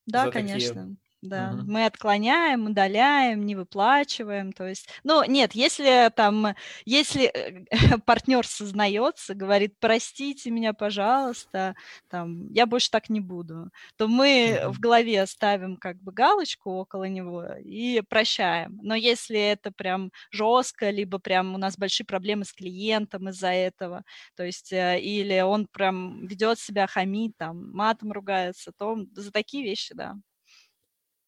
[0.07, 0.83] Да, конечно.
[0.83, 1.53] Такие да.
[1.55, 1.71] Угу.
[1.71, 4.53] Мы отклоняем, удаляем, не выплачиваем.
[4.53, 6.55] То есть, ну, нет, если там,
[6.85, 7.65] если э,
[8.07, 11.75] партнер сознается, говорит, простите меня, пожалуйста,
[12.09, 14.73] там, я больше так не буду, то мы угу.
[14.75, 18.79] в голове ставим как бы галочку около него и прощаем.
[18.83, 24.05] Но если это прям жестко, либо прям у нас большие проблемы с клиентом из-за этого,
[24.37, 29.65] то есть, э, или он прям ведет себя хамит, там, матом ругается, то за такие
[29.65, 30.17] вещи, да.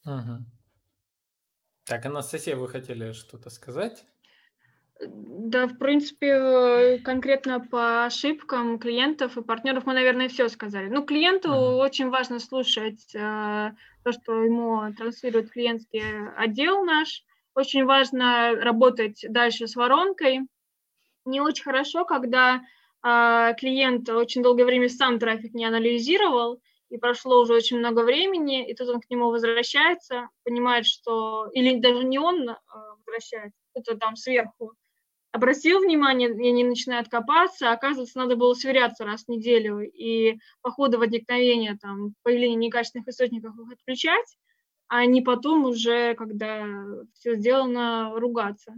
[0.09, 0.45] Угу.
[1.85, 4.07] Так, Анастасия, вы хотели что-то сказать?
[5.01, 10.89] Да, в принципе, конкретно по ошибкам клиентов и партнеров мы, наверное, все сказали.
[10.89, 11.77] Ну, клиенту uh-huh.
[11.77, 13.71] очень важно слушать э,
[14.03, 16.03] то, что ему транслирует клиентский
[16.37, 17.23] отдел наш.
[17.55, 20.41] Очень важно работать дальше с воронкой.
[21.25, 22.63] Не очень хорошо, когда
[23.05, 28.69] э, клиент очень долгое время сам трафик не анализировал, и прошло уже очень много времени,
[28.69, 31.49] и тут он к нему возвращается, понимает, что...
[31.53, 32.57] Или даже не он а,
[32.97, 34.75] возвращается, кто-то там сверху
[35.33, 40.39] обратил внимание, и они начинают копаться, а оказывается, надо было сверяться раз в неделю, и
[40.63, 44.37] по ходу возникновения, там, появления некачественных источников их отключать,
[44.89, 46.67] а не потом уже, когда
[47.13, 48.75] все сделано, ругаться.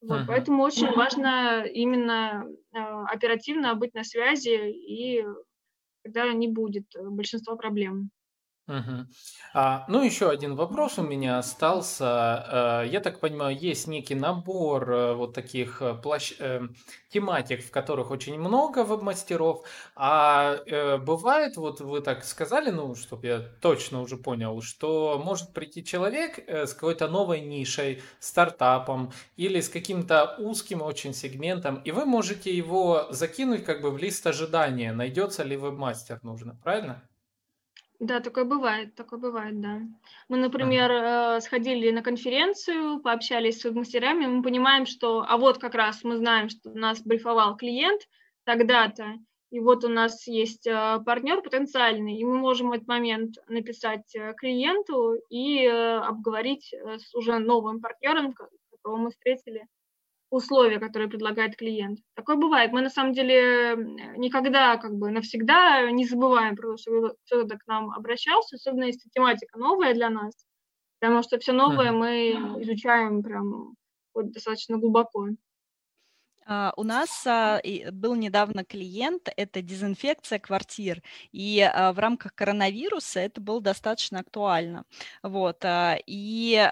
[0.00, 0.26] Вот, uh-huh.
[0.26, 5.24] Поэтому очень важно именно э, оперативно быть на связи и
[6.04, 8.10] тогда не будет э, большинства проблем.
[8.66, 9.06] Угу.
[9.52, 12.82] А, ну, еще один вопрос у меня остался.
[12.84, 16.32] Э, я так понимаю, есть некий набор э, вот таких плащ...
[17.10, 19.64] тематик, в которых очень много веб-мастеров.
[19.94, 20.56] А
[20.98, 26.38] бывает, вот вы так сказали, ну, чтобы я точно уже понял, что может прийти человек
[26.48, 33.06] с какой-то новой нишей, стартапом или с каким-то узким очень сегментом, и вы можете его
[33.10, 37.02] закинуть как бы в лист ожидания, найдется ли веб-мастер нужно, правильно?
[38.00, 39.80] Да, такое бывает, такое бывает, да.
[40.28, 41.36] Мы, например, ага.
[41.36, 46.16] Э, сходили на конференцию, пообщались с мастерами, мы понимаем, что, а вот как раз мы
[46.16, 48.02] знаем, что нас брифовал клиент
[48.44, 49.14] тогда-то,
[49.50, 54.14] и вот у нас есть э, партнер потенциальный, и мы можем в этот момент написать
[54.16, 59.66] э, клиенту и обговорить с уже новым партнером, которого мы встретили,
[60.34, 62.00] условия, которые предлагает клиент.
[62.14, 62.72] Такое бывает.
[62.72, 63.76] Мы на самом деле
[64.16, 69.08] никогда как бы навсегда не забываем про то, что кто-то к нам обращался, особенно если
[69.10, 70.34] тематика новая для нас,
[71.00, 72.30] потому что все новое мы
[72.62, 73.74] изучаем прям
[74.14, 75.28] вот достаточно глубоко.
[76.46, 83.20] Uh, у нас uh, был недавно клиент, это дезинфекция квартир, и uh, в рамках коронавируса
[83.20, 84.84] это было достаточно актуально.
[85.22, 86.70] Вот, и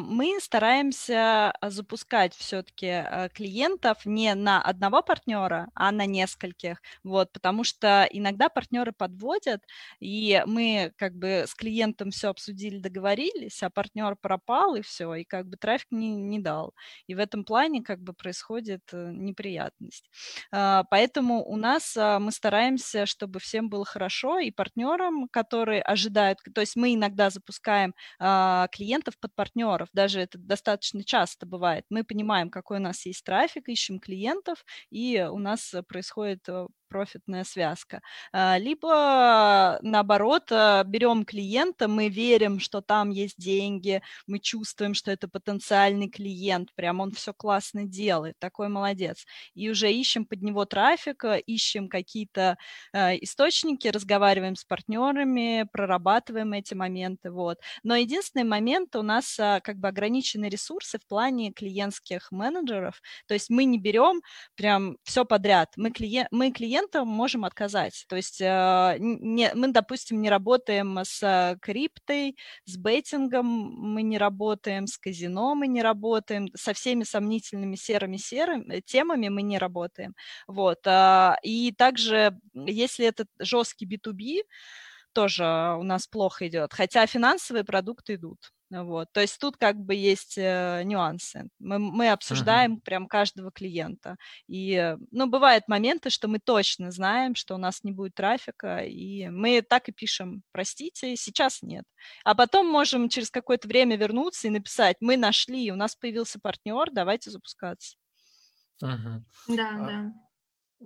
[0.00, 8.06] мы стараемся запускать все-таки клиентов не на одного партнера, а на нескольких, вот, потому что
[8.10, 9.62] иногда партнеры подводят,
[10.00, 15.24] и мы как бы с клиентом все обсудили, договорились, а партнер пропал, и все, и
[15.24, 16.74] как бы трафик не, не дал.
[17.06, 20.10] И в этом плане как бы происходит неприятность.
[20.50, 26.38] А, поэтому у нас а, мы стараемся, чтобы всем было хорошо, и партнерам, которые ожидают,
[26.54, 31.84] то есть мы иногда запускаем а, клиентов под партнеров, даже это достаточно часто бывает.
[31.90, 37.44] Мы понимаем, какой у нас есть трафик, ищем клиентов, и у нас происходит э, профитная
[37.44, 38.02] связка.
[38.32, 45.10] А, либо, наоборот, а, берем клиента, мы верим, что там есть деньги, мы чувствуем, что
[45.10, 49.24] это потенциальный клиент, прям он все классно делает, такой молодец.
[49.54, 52.58] И уже ищем под него трафик, ищем какие-то
[52.92, 57.30] а, источники, разговариваем с партнерами, прорабатываем эти моменты.
[57.30, 57.58] Вот.
[57.82, 63.48] Но единственный момент у нас как бы ограниченные ресурсы в плане клиентских менеджеров, то есть
[63.48, 64.20] мы не берем
[64.56, 65.72] прям все подряд.
[65.76, 68.04] Мы, клиент, мы клиент клиентам можем отказать.
[68.08, 74.86] То есть э, не, мы, допустим, не работаем с криптой, с бейтингом мы не работаем,
[74.86, 80.14] с казино мы не работаем, со всеми сомнительными серыми серыми темами мы не работаем.
[80.46, 80.78] Вот.
[80.86, 84.42] А, и также, если это жесткий B2B,
[85.12, 85.44] тоже
[85.78, 88.38] у нас плохо идет, хотя финансовые продукты идут.
[88.72, 89.12] Вот.
[89.12, 91.48] То есть тут как бы есть э, нюансы.
[91.58, 92.80] Мы, мы обсуждаем uh-huh.
[92.80, 94.16] прям каждого клиента.
[94.48, 99.28] И, ну, бывают моменты, что мы точно знаем, что у нас не будет трафика, и
[99.28, 101.84] мы так и пишем, простите, сейчас нет.
[102.24, 106.90] А потом можем через какое-то время вернуться и написать, мы нашли, у нас появился партнер,
[106.90, 107.96] давайте запускаться.
[108.82, 109.20] Uh-huh.
[109.48, 110.12] Да, а, да.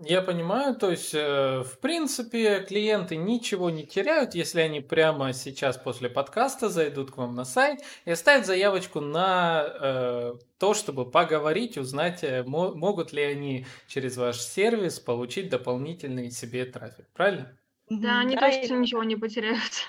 [0.04, 5.78] Я понимаю, то есть, э, в принципе, клиенты ничего не теряют, если они прямо сейчас
[5.78, 11.78] после подкаста зайдут к вам на сайт и оставят заявочку на э, то, чтобы поговорить,
[11.78, 17.56] узнать, э, могут ли они через ваш сервис получить дополнительный себе трафик, правильно?
[17.88, 18.78] Да, они да, точно и...
[18.78, 19.86] ничего не потеряют.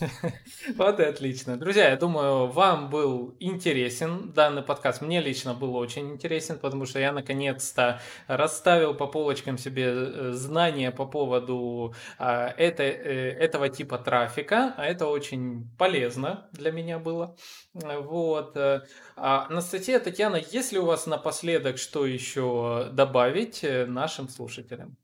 [0.76, 1.56] Вот и отлично.
[1.56, 5.02] Друзья, я думаю, вам был интересен данный подкаст.
[5.02, 10.90] Мне лично был очень интересен, потому что я наконец-то расставил по полочкам себе э, знания
[10.90, 17.36] по поводу а, это, э, этого типа трафика, а это очень полезно для меня было.
[17.74, 18.56] Вот.
[18.56, 18.82] Э,
[19.16, 24.96] а, Анастасия, Татьяна, есть ли у вас напоследок что еще добавить нашим слушателям?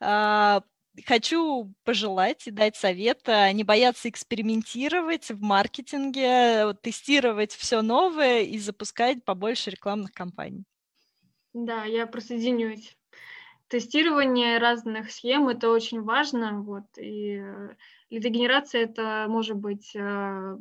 [1.06, 9.24] Хочу пожелать и дать совет не бояться экспериментировать в маркетинге, тестировать все новое и запускать
[9.24, 10.64] побольше рекламных кампаний.
[11.52, 12.96] Да, я присоединюсь.
[13.68, 16.60] Тестирование разных схем– это очень важно.
[16.60, 17.74] Вот, и э,
[18.10, 20.56] лидогенерация– это может быть э,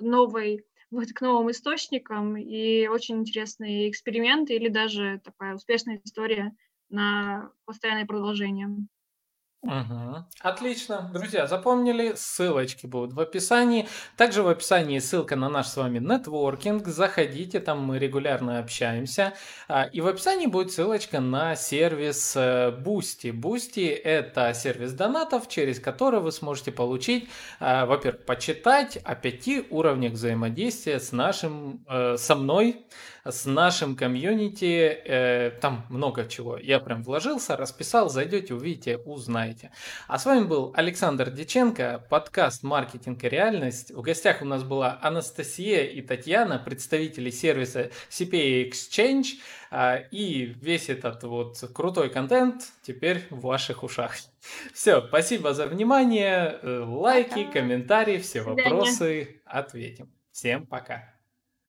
[0.00, 6.54] новой вот к новым источникам и очень интересные эксперименты или даже такая успешная история
[6.88, 8.68] на постоянное продолжение.
[9.62, 10.24] Угу.
[10.40, 11.10] Отлично.
[11.12, 12.12] Друзья, запомнили?
[12.14, 13.88] Ссылочки будут в описании.
[14.16, 16.86] Также в описании ссылка на наш с вами нетворкинг.
[16.86, 19.34] Заходите, там мы регулярно общаемся.
[19.66, 23.32] А, и в описании будет ссылочка на сервис э, Boosty.
[23.32, 27.28] Boosty– это сервис донатов, через который вы сможете получить,
[27.58, 32.86] а, во-первых, почитать о пяти уровнях взаимодействия с нашим, э, со мной,
[33.30, 35.00] с нашим комьюнити.
[35.04, 36.58] Э, там много чего.
[36.58, 39.70] Я прям вложился, расписал, зайдете, увидите, узнаете.
[40.06, 43.90] А с вами был Александр Диченко, подкаст «Маркетинг и реальность».
[43.90, 49.38] В гостях у нас была Анастасия и Татьяна, представители сервиса CPA Exchange.
[49.70, 54.16] А, и весь этот вот крутой контент теперь в ваших ушах.
[54.72, 56.58] Все, спасибо за внимание.
[56.62, 60.10] Э, лайки, комментарии, все вопросы ответим.
[60.32, 61.17] Всем пока.